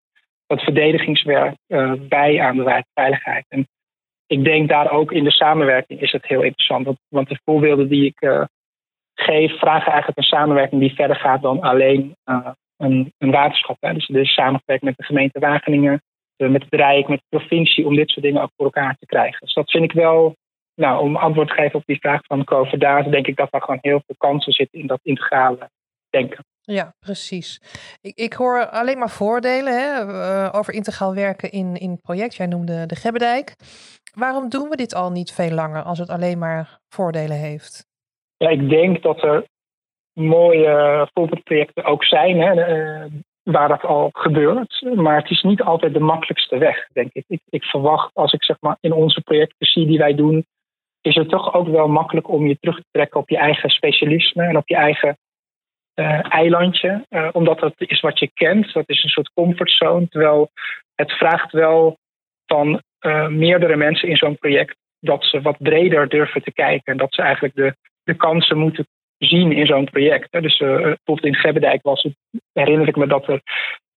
dat 0.51 0.63
verdedigingswerk 0.63 1.55
uh, 1.67 1.93
bij 1.99 2.41
aan 2.41 2.57
de 2.57 2.83
veiligheid. 2.93 3.45
En 3.47 3.67
ik 4.27 4.43
denk 4.43 4.69
daar 4.69 4.91
ook 4.91 5.11
in 5.11 5.23
de 5.23 5.31
samenwerking 5.31 6.01
is 6.01 6.11
het 6.11 6.27
heel 6.27 6.41
interessant. 6.41 6.97
Want, 7.09 7.29
de 7.29 7.39
voorbeelden 7.43 7.87
die 7.89 8.05
ik 8.05 8.21
uh, 8.21 8.43
geef, 9.13 9.59
vragen 9.59 9.91
eigenlijk 9.91 10.17
een 10.17 10.37
samenwerking 10.37 10.81
die 10.81 10.93
verder 10.93 11.15
gaat 11.15 11.41
dan 11.41 11.61
alleen 11.61 12.15
een, 12.77 13.13
een, 13.17 13.31
waterschap. 13.31 13.77
Hè. 13.79 13.93
Dus, 13.93 14.07
dus 14.07 14.33
samenwerking 14.33 14.81
met 14.81 14.97
de 14.97 15.03
gemeente 15.03 15.39
Wageningen, 15.39 16.01
met 16.37 16.63
het 16.63 16.73
Rijk, 16.73 17.07
met 17.07 17.19
de 17.19 17.37
provincie, 17.37 17.85
om 17.85 17.95
dit 17.95 18.09
soort 18.09 18.25
dingen 18.25 18.41
ook 18.41 18.51
voor 18.55 18.65
elkaar 18.65 18.95
te 18.99 19.05
krijgen. 19.05 19.39
Dus 19.39 19.53
dat 19.53 19.71
vind 19.71 19.83
ik 19.83 19.91
wel 19.91 20.35
nou, 20.75 21.01
om 21.01 21.15
antwoord 21.15 21.47
te 21.47 21.53
geven 21.53 21.79
op 21.79 21.85
die 21.85 21.99
vraag 21.99 22.21
van 22.23 22.43
Koverdaas, 22.43 23.05
denk 23.05 23.27
ik 23.27 23.35
dat 23.35 23.47
er 23.51 23.61
gewoon 23.61 23.79
heel 23.81 24.01
veel 24.05 24.15
kansen 24.17 24.53
zitten 24.53 24.79
in 24.79 24.87
dat 24.87 24.99
integrale 25.03 25.69
denken. 26.11 26.45
Ja, 26.61 26.93
precies. 26.99 27.61
Ik, 28.01 28.15
ik 28.15 28.33
hoor 28.33 28.69
alleen 28.69 28.97
maar 28.97 29.09
voordelen 29.09 29.73
hè, 29.73 30.05
uh, 30.05 30.49
over 30.51 30.73
integraal 30.73 31.15
werken 31.15 31.51
in, 31.51 31.75
in 31.75 31.91
het 31.91 32.01
project. 32.01 32.35
Jij 32.35 32.47
noemde 32.47 32.85
de 32.85 32.95
Gebbedijk. 32.95 33.55
Waarom 34.15 34.49
doen 34.49 34.69
we 34.69 34.75
dit 34.75 34.95
al 34.95 35.11
niet 35.11 35.31
veel 35.31 35.51
langer 35.51 35.83
als 35.83 35.99
het 35.99 36.09
alleen 36.09 36.37
maar 36.37 36.79
voordelen 36.89 37.37
heeft? 37.37 37.85
Ja, 38.37 38.49
ik 38.49 38.69
denk 38.69 39.01
dat 39.01 39.23
er 39.23 39.45
mooie 40.13 41.07
voorbeeldprojecten 41.13 41.83
ook 41.83 42.03
zijn 42.03 42.41
hè, 42.41 42.53
uh, 42.53 43.05
waar 43.43 43.67
dat 43.67 43.83
al 43.83 44.09
gebeurt. 44.11 44.81
Maar 44.95 45.15
het 45.21 45.29
is 45.29 45.41
niet 45.41 45.61
altijd 45.61 45.93
de 45.93 45.99
makkelijkste 45.99 46.57
weg, 46.57 46.87
denk 46.93 47.09
ik. 47.13 47.23
ik. 47.27 47.41
Ik 47.49 47.63
verwacht 47.63 48.13
als 48.13 48.33
ik 48.33 48.43
zeg 48.43 48.57
maar 48.59 48.77
in 48.79 48.93
onze 48.93 49.21
projecten 49.21 49.67
zie 49.67 49.85
die 49.87 49.97
wij 49.97 50.15
doen, 50.15 50.45
is 51.01 51.15
het 51.15 51.29
toch 51.29 51.53
ook 51.53 51.67
wel 51.67 51.87
makkelijk 51.87 52.29
om 52.29 52.47
je 52.47 52.57
terug 52.59 52.75
te 52.75 52.85
trekken 52.91 53.19
op 53.19 53.29
je 53.29 53.37
eigen 53.37 53.69
specialisme 53.69 54.43
en 54.43 54.57
op 54.57 54.67
je 54.67 54.75
eigen 54.75 55.17
uh, 55.95 56.33
eilandje. 56.33 57.05
Uh, 57.09 57.29
omdat 57.31 57.59
dat 57.59 57.73
is 57.77 57.99
wat 57.99 58.19
je 58.19 58.31
kent. 58.33 58.73
Dat 58.73 58.89
is 58.89 59.03
een 59.03 59.09
soort 59.09 59.31
comfortzone. 59.33 60.07
Terwijl 60.07 60.49
het 60.95 61.11
vraagt 61.11 61.51
wel 61.51 61.97
van 62.45 62.81
uh, 63.01 63.27
meerdere 63.27 63.75
mensen 63.75 64.09
in 64.09 64.17
zo'n 64.17 64.37
project 64.37 64.75
dat 64.99 65.23
ze 65.23 65.41
wat 65.41 65.57
breder 65.57 66.09
durven 66.09 66.43
te 66.43 66.53
kijken. 66.53 66.91
En 66.91 66.97
dat 66.97 67.13
ze 67.13 67.21
eigenlijk 67.21 67.55
de, 67.55 67.75
de 68.03 68.13
kansen 68.13 68.57
moeten 68.57 68.87
zien 69.17 69.51
in 69.51 69.65
zo'n 69.65 69.89
project. 69.89 70.31
Dus 70.31 70.57
bijvoorbeeld 70.57 71.25
in 71.25 71.35
Gebbedijk 71.35 71.81
was 71.81 72.03
het, 72.03 72.15
herinner 72.53 72.87
ik 72.87 72.95
me 72.95 73.07
dat 73.07 73.27
er 73.27 73.41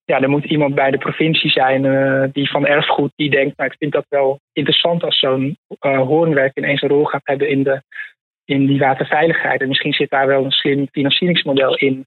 ja, 0.05 0.21
er 0.21 0.31
moet 0.31 0.45
iemand 0.45 0.75
bij 0.75 0.91
de 0.91 0.99
provincie 0.99 1.51
zijn 1.51 2.31
die 2.33 2.51
van 2.51 2.67
erfgoed 2.67 3.13
die 3.17 3.31
denkt, 3.31 3.57
nou 3.57 3.71
ik 3.71 3.77
vind 3.79 3.93
dat 3.93 4.07
wel 4.09 4.41
interessant 4.53 5.05
als 5.05 5.19
zo'n 5.19 5.57
hoornwerk 5.81 6.57
ineens 6.57 6.83
een 6.83 6.89
rol 6.89 7.05
gaat 7.05 7.27
hebben 7.27 7.49
in, 7.49 7.63
de, 7.63 7.83
in 8.45 8.67
die 8.67 8.79
waterveiligheid. 8.79 9.61
En 9.61 9.69
misschien 9.69 9.93
zit 9.93 10.11
daar 10.11 10.27
wel 10.27 10.45
een 10.45 10.51
slim 10.51 10.89
financieringsmodel 10.93 11.77
in. 11.77 12.07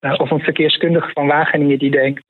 Uh, 0.00 0.14
of 0.16 0.30
een 0.30 0.40
verkeerskundige 0.40 1.10
van 1.12 1.26
Wageningen 1.26 1.78
die 1.78 1.90
denkt, 1.90 2.22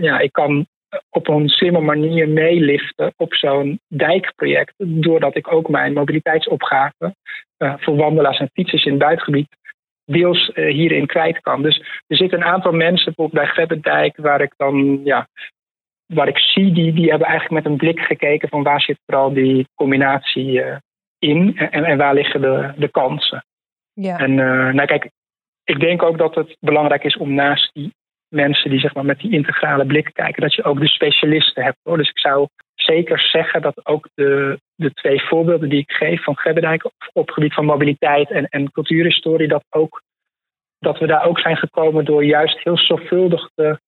ja, 0.00 0.18
ik 0.18 0.32
kan 0.32 0.66
op 1.10 1.28
een 1.28 1.48
slimme 1.48 1.80
manier 1.80 2.28
meeliften 2.28 3.12
op 3.16 3.34
zo'n 3.34 3.80
dijkproject. 3.88 4.74
Doordat 4.76 5.36
ik 5.36 5.52
ook 5.52 5.68
mijn 5.68 5.92
mobiliteitsopgave 5.92 7.14
voor 7.58 7.96
wandelaars 7.96 8.38
en 8.38 8.50
fietsers 8.52 8.84
in 8.84 8.90
het 8.90 9.00
buitengebied 9.00 9.56
deels 10.04 10.50
hierin 10.54 11.06
kwijt 11.06 11.40
kan. 11.40 11.62
Dus 11.62 11.78
er 12.06 12.16
zitten 12.16 12.38
een 12.38 12.46
aantal 12.46 12.72
mensen, 12.72 13.14
bij 13.30 13.46
Grebbendijk, 13.46 14.16
waar 14.16 14.40
ik 14.40 14.54
dan, 14.56 15.00
ja, 15.04 15.28
waar 16.06 16.28
ik 16.28 16.38
zie, 16.38 16.72
die, 16.72 16.92
die 16.92 17.10
hebben 17.10 17.28
eigenlijk 17.28 17.62
met 17.62 17.72
een 17.72 17.78
blik 17.78 18.00
gekeken 18.00 18.48
van 18.48 18.62
waar 18.62 18.80
zit 18.80 18.98
vooral 19.06 19.32
die 19.32 19.66
combinatie 19.74 20.62
in 21.20 21.56
en, 21.56 21.84
en, 21.84 21.98
waar 21.98 22.14
liggen 22.14 22.40
de, 22.40 22.72
de 22.76 22.88
kansen. 22.88 23.44
Ja. 23.92 24.18
En 24.18 24.30
uh, 24.30 24.72
nou 24.72 24.84
kijk, 24.84 25.10
ik 25.64 25.80
denk 25.80 26.02
ook 26.02 26.18
dat 26.18 26.34
het 26.34 26.56
belangrijk 26.60 27.04
is 27.04 27.16
om 27.16 27.34
naast 27.34 27.74
die 27.74 27.94
mensen 28.28 28.70
die 28.70 28.80
zeg 28.80 28.94
maar 28.94 29.04
met 29.04 29.18
die 29.18 29.32
integrale 29.32 29.86
blik 29.86 30.10
kijken, 30.12 30.42
dat 30.42 30.54
je 30.54 30.64
ook 30.64 30.80
de 30.80 30.88
specialisten 30.88 31.62
hebt. 31.62 31.78
Hoor. 31.82 31.96
Dus 31.96 32.08
ik 32.08 32.18
zou 32.18 32.48
zeker 32.74 33.20
zeggen 33.20 33.62
dat 33.62 33.86
ook 33.86 34.08
de, 34.14 34.60
de 34.74 34.92
twee 34.92 35.20
voorbeelden 35.20 35.68
die 35.68 35.78
ik 35.78 35.90
geef 35.90 36.22
van 36.22 36.36
Gebbedijk 36.36 36.84
op, 36.84 36.92
op 37.12 37.26
het 37.26 37.34
gebied 37.34 37.54
van 37.54 37.64
mobiliteit 37.64 38.30
en, 38.30 38.48
en 38.48 38.72
cultuurhistorie, 38.72 39.48
dat, 39.48 39.64
ook, 39.70 40.02
dat 40.78 40.98
we 40.98 41.06
daar 41.06 41.24
ook 41.24 41.38
zijn 41.38 41.56
gekomen 41.56 42.04
door 42.04 42.24
juist 42.24 42.58
heel 42.58 42.78
zorgvuldig 42.78 43.50
te 43.54 43.80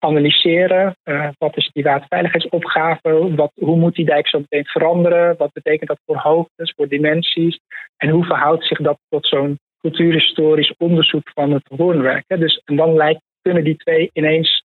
analyseren. 0.00 0.96
Uh, 1.04 1.28
wat 1.38 1.56
is 1.56 1.70
die 1.72 1.82
waterveiligheidsopgave? 1.82 3.34
Wat, 3.34 3.52
hoe 3.54 3.76
moet 3.76 3.94
die 3.94 4.04
dijk 4.04 4.28
zo 4.28 4.38
meteen 4.38 4.64
veranderen? 4.64 5.36
Wat 5.36 5.52
betekent 5.52 5.88
dat 5.88 6.00
voor 6.06 6.16
hoogtes, 6.16 6.72
voor 6.76 6.88
dimensies? 6.88 7.58
En 7.96 8.08
hoe 8.08 8.24
verhoudt 8.24 8.64
zich 8.64 8.78
dat 8.78 8.98
tot 9.08 9.26
zo'n 9.26 9.58
cultuurhistorisch 9.80 10.74
onderzoek 10.78 11.30
van 11.34 11.52
het 11.52 11.70
hoornwerk? 11.76 12.24
Dus, 12.26 12.62
en 12.64 12.76
dan 12.76 12.94
lijkt, 12.94 13.20
kunnen 13.42 13.64
die 13.64 13.76
twee 13.76 14.10
ineens 14.12 14.62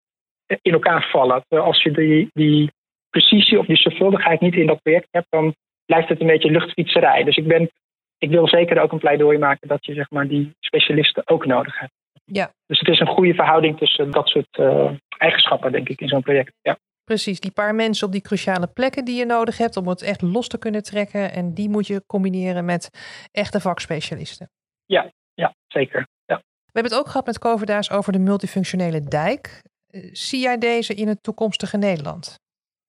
in 0.62 0.74
elkaar 0.74 1.10
vallen. 1.12 1.43
Als 1.48 1.84
je 1.84 1.91
die, 1.91 2.30
die 2.34 2.72
precisie 3.10 3.60
of 3.60 3.65
die 3.65 3.78
zorgvuldigheid 3.78 4.39
niet 4.39 4.56
in 4.56 4.67
dat 4.67 4.82
project 4.82 5.08
hebt, 5.12 5.28
dan 5.30 5.56
blijft 5.86 6.10
het 6.10 6.22
een 6.22 6.28
beetje 6.28 6.52
luchtfietserij. 6.52 7.24
Dus 7.24 7.38
ik, 7.38 7.48
ben, 7.48 7.69
ik 8.17 8.30
wil 8.30 8.48
zeker 8.48 8.82
ook 8.82 8.91
een 8.91 9.00
pleidooi 9.00 9.38
maken 9.38 9.67
dat 9.67 9.86
je 9.86 9.93
zeg 9.93 10.10
maar, 10.10 10.28
die 10.28 10.52
specialisten 10.60 11.24
ook 11.26 11.46
nodig 11.46 11.80
hebt. 11.80 11.93
Ja. 12.26 12.52
Dus 12.67 12.80
het 12.80 12.89
is 12.89 13.00
een 13.00 13.08
goede 13.08 13.34
verhouding 13.34 13.78
tussen 13.78 14.12
dat 14.12 14.28
soort 14.28 14.58
uh, 14.60 14.91
eigenschappen, 15.23 15.71
denk 15.71 15.89
ik, 15.89 16.01
in 16.01 16.07
zo'n 16.07 16.21
project. 16.21 16.53
Ja. 16.62 16.77
Precies, 17.03 17.39
die 17.39 17.51
paar 17.51 17.75
mensen 17.75 18.07
op 18.07 18.13
die 18.13 18.21
cruciale 18.21 18.67
plekken 18.67 19.05
die 19.05 19.15
je 19.15 19.25
nodig 19.25 19.57
hebt 19.57 19.77
om 19.77 19.88
het 19.88 20.01
echt 20.01 20.21
los 20.21 20.47
te 20.47 20.59
kunnen 20.59 20.83
trekken. 20.83 21.31
En 21.31 21.53
die 21.53 21.69
moet 21.69 21.88
je 21.88 22.05
combineren 22.05 22.65
met 22.65 22.89
echte 23.31 23.59
vakspecialisten. 23.59 24.49
Ja, 24.86 25.12
ja 25.33 25.53
zeker. 25.67 26.07
Ja. 26.25 26.36
We 26.36 26.71
hebben 26.79 26.91
het 26.91 27.01
ook 27.01 27.07
gehad 27.07 27.25
met 27.25 27.39
Coverdaas 27.39 27.91
over 27.91 28.12
de 28.12 28.19
multifunctionele 28.19 29.03
dijk. 29.03 29.62
Uh, 29.91 30.09
zie 30.12 30.41
jij 30.41 30.57
deze 30.57 30.93
in 30.93 31.07
het 31.07 31.23
toekomstige 31.23 31.77
Nederland? 31.77 32.41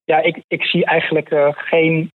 ja, 0.05 0.23
ik, 0.23 0.43
ik 0.49 0.63
zie 0.63 0.85
eigenlijk 0.85 1.31
uh, 1.31 1.49
geen 1.53 2.13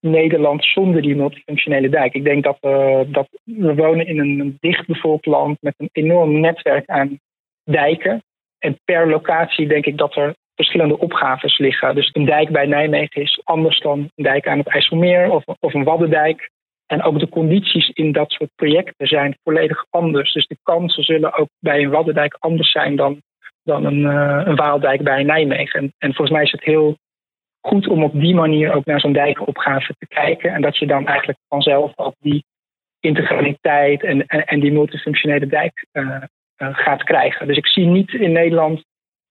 Nederland 0.00 0.64
zonder 0.64 1.02
die 1.02 1.16
multifunctionele 1.16 1.88
dijk. 1.88 2.14
Ik 2.14 2.24
denk 2.24 2.44
dat, 2.44 2.58
uh, 2.60 3.00
dat 3.06 3.28
we 3.44 3.74
wonen 3.74 4.06
in 4.06 4.18
een 4.18 4.56
dichtbevolkt 4.60 5.26
land 5.26 5.58
met 5.60 5.74
een 5.76 5.88
enorm 5.92 6.40
netwerk 6.40 6.86
aan 6.86 7.18
dijken. 7.64 8.22
En 8.64 8.78
per 8.84 9.08
locatie 9.08 9.68
denk 9.68 9.86
ik 9.86 9.98
dat 9.98 10.16
er 10.16 10.34
verschillende 10.54 10.98
opgaves 10.98 11.58
liggen. 11.58 11.94
Dus 11.94 12.10
een 12.12 12.24
dijk 12.24 12.50
bij 12.50 12.66
Nijmegen 12.66 13.22
is 13.22 13.40
anders 13.44 13.80
dan 13.80 13.98
een 13.98 14.24
dijk 14.24 14.48
aan 14.48 14.58
het 14.58 14.68
IJsselmeer 14.68 15.30
of, 15.30 15.44
of 15.60 15.74
een 15.74 15.84
Waddendijk. 15.84 16.50
En 16.86 17.02
ook 17.02 17.18
de 17.18 17.28
condities 17.28 17.88
in 17.88 18.12
dat 18.12 18.30
soort 18.30 18.50
projecten 18.54 19.06
zijn 19.06 19.36
volledig 19.42 19.86
anders. 19.90 20.32
Dus 20.32 20.46
de 20.46 20.56
kansen 20.62 21.02
zullen 21.02 21.34
ook 21.34 21.48
bij 21.58 21.82
een 21.82 21.90
Waddendijk 21.90 22.36
anders 22.38 22.70
zijn 22.70 22.96
dan, 22.96 23.22
dan 23.62 23.84
een, 23.84 24.00
uh, 24.00 24.42
een 24.44 24.56
Waaldijk 24.56 25.02
bij 25.02 25.22
Nijmegen. 25.22 25.80
En, 25.80 25.92
en 25.98 26.14
volgens 26.14 26.36
mij 26.36 26.42
is 26.42 26.52
het 26.52 26.64
heel 26.64 26.96
goed 27.60 27.88
om 27.88 28.04
op 28.04 28.12
die 28.12 28.34
manier 28.34 28.74
ook 28.74 28.84
naar 28.84 29.00
zo'n 29.00 29.12
dijkenopgave 29.12 29.94
te 29.98 30.06
kijken. 30.06 30.52
En 30.52 30.62
dat 30.62 30.78
je 30.78 30.86
dan 30.86 31.06
eigenlijk 31.06 31.38
vanzelf 31.48 31.92
ook 31.96 32.14
die 32.18 32.44
integraliteit 33.00 34.02
en, 34.02 34.26
en, 34.26 34.60
die 34.60 34.72
multifunctionele 34.72 35.46
dijk 35.46 35.86
uh, 35.92 36.22
gaat 36.56 37.02
krijgen. 37.02 37.46
Dus 37.46 37.56
ik 37.56 37.66
zie 37.66 37.86
niet 37.86 38.12
in 38.12 38.32
Nederland 38.32 38.84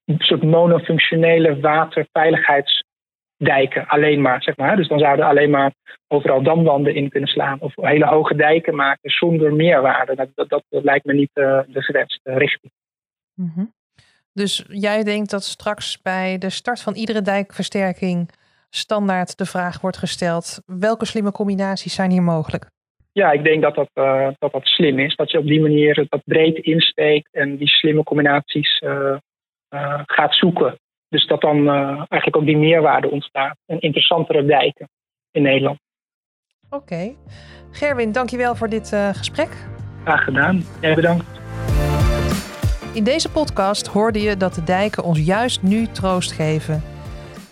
een 0.05 0.19
soort 0.19 0.43
monofunctionele 0.43 1.59
waterveiligheidsdijken 1.59 3.87
alleen 3.87 4.21
maar, 4.21 4.43
zeg 4.43 4.57
maar. 4.57 4.75
Dus 4.75 4.87
dan 4.87 4.99
zouden 4.99 5.25
alleen 5.25 5.49
maar 5.49 5.73
overal 6.07 6.43
damwanden 6.43 6.95
in 6.95 7.09
kunnen 7.09 7.29
slaan 7.29 7.59
of 7.59 7.75
hele 7.75 8.05
hoge 8.05 8.35
dijken 8.35 8.75
maken 8.75 9.09
zonder 9.09 9.53
meerwaarde. 9.53 10.15
Dat, 10.15 10.29
dat, 10.35 10.49
dat, 10.49 10.63
lijkt 10.69 11.05
me 11.05 11.13
niet 11.13 11.31
uh, 11.33 11.59
de 11.67 11.81
gewenste 11.81 12.37
richting. 12.37 12.71
-hmm. 13.35 13.73
Dus 14.33 14.65
jij 14.67 15.03
denkt 15.03 15.29
dat 15.29 15.43
straks 15.43 16.01
bij 16.01 16.37
de 16.37 16.49
start 16.49 16.81
van 16.81 16.93
iedere 16.93 17.21
dijkversterking 17.21 18.29
standaard 18.69 19.37
de 19.37 19.45
vraag 19.45 19.81
wordt 19.81 19.97
gesteld: 19.97 20.61
welke 20.65 21.05
slimme 21.05 21.31
combinaties 21.31 21.95
zijn 21.95 22.11
hier 22.11 22.23
mogelijk? 22.23 22.71
Ja, 23.13 23.31
ik 23.31 23.43
denk 23.43 23.61
dat 23.61 23.75
dat, 23.75 23.89
uh, 23.93 24.27
dat 24.37 24.51
dat 24.51 24.65
slim 24.65 24.99
is. 24.99 25.15
Dat 25.15 25.31
je 25.31 25.37
op 25.37 25.45
die 25.45 25.61
manier 25.61 26.05
dat 26.09 26.21
breed 26.25 26.57
insteekt 26.57 27.33
en 27.33 27.57
die 27.57 27.67
slimme 27.67 28.03
combinaties 28.03 28.81
uh, 28.81 29.15
uh, 29.75 30.01
gaat 30.05 30.35
zoeken. 30.35 30.79
Dus 31.09 31.27
dat 31.27 31.41
dan 31.41 31.69
eigenlijk 31.97 32.35
ook 32.35 32.45
die 32.45 32.57
meerwaarde 32.57 33.11
ontstaat. 33.11 33.57
En 33.65 33.79
interessantere 33.79 34.45
dijken 34.45 34.89
in 35.31 35.41
Nederland. 35.41 35.79
Oké. 36.69 36.75
Okay. 36.75 37.17
Gerwin, 37.71 38.11
dankjewel 38.11 38.55
voor 38.55 38.69
dit 38.69 38.89
gesprek. 39.13 39.49
Graag 40.03 40.23
gedaan. 40.23 40.63
Jij 40.81 40.95
bedankt. 40.95 41.25
In 42.93 43.03
deze 43.03 43.31
podcast 43.31 43.87
hoorde 43.87 44.21
je 44.21 44.37
dat 44.37 44.53
de 44.53 44.63
dijken 44.63 45.03
ons 45.03 45.25
juist 45.25 45.61
nu 45.61 45.87
troost 45.87 46.31
geven. 46.31 46.83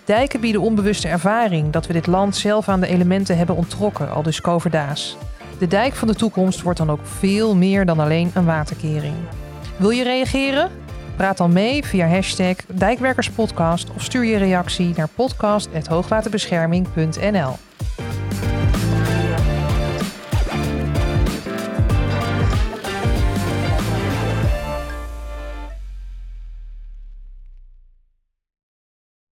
Dijken 0.05 0.41
bieden 0.41 0.61
onbewuste 0.61 1.07
ervaring 1.07 1.71
dat 1.71 1.87
we 1.87 1.93
dit 1.93 2.07
land 2.07 2.35
zelf 2.35 2.67
aan 2.67 2.79
de 2.79 2.87
elementen 2.87 3.37
hebben 3.37 3.55
onttrokken, 3.55 4.09
al 4.09 4.23
dus 4.23 4.41
Koverdaas. 4.41 5.17
De 5.61 5.67
dijk 5.67 5.93
van 5.93 6.07
de 6.07 6.15
toekomst 6.15 6.61
wordt 6.61 6.77
dan 6.77 6.89
ook 6.89 6.99
veel 7.03 7.55
meer 7.55 7.85
dan 7.85 7.99
alleen 7.99 8.31
een 8.33 8.45
waterkering. 8.45 9.13
Wil 9.77 9.89
je 9.89 10.03
reageren? 10.03 10.71
Praat 11.15 11.37
dan 11.37 11.53
mee 11.53 11.85
via 11.85 12.07
hashtag 12.07 12.55
Dijkwerkerspodcast 12.67 13.89
of 13.95 14.03
stuur 14.03 14.25
je 14.25 14.37
reactie 14.37 14.93
naar 14.95 15.07
podcast.hoogwaterbescherming.nl. 15.15 17.53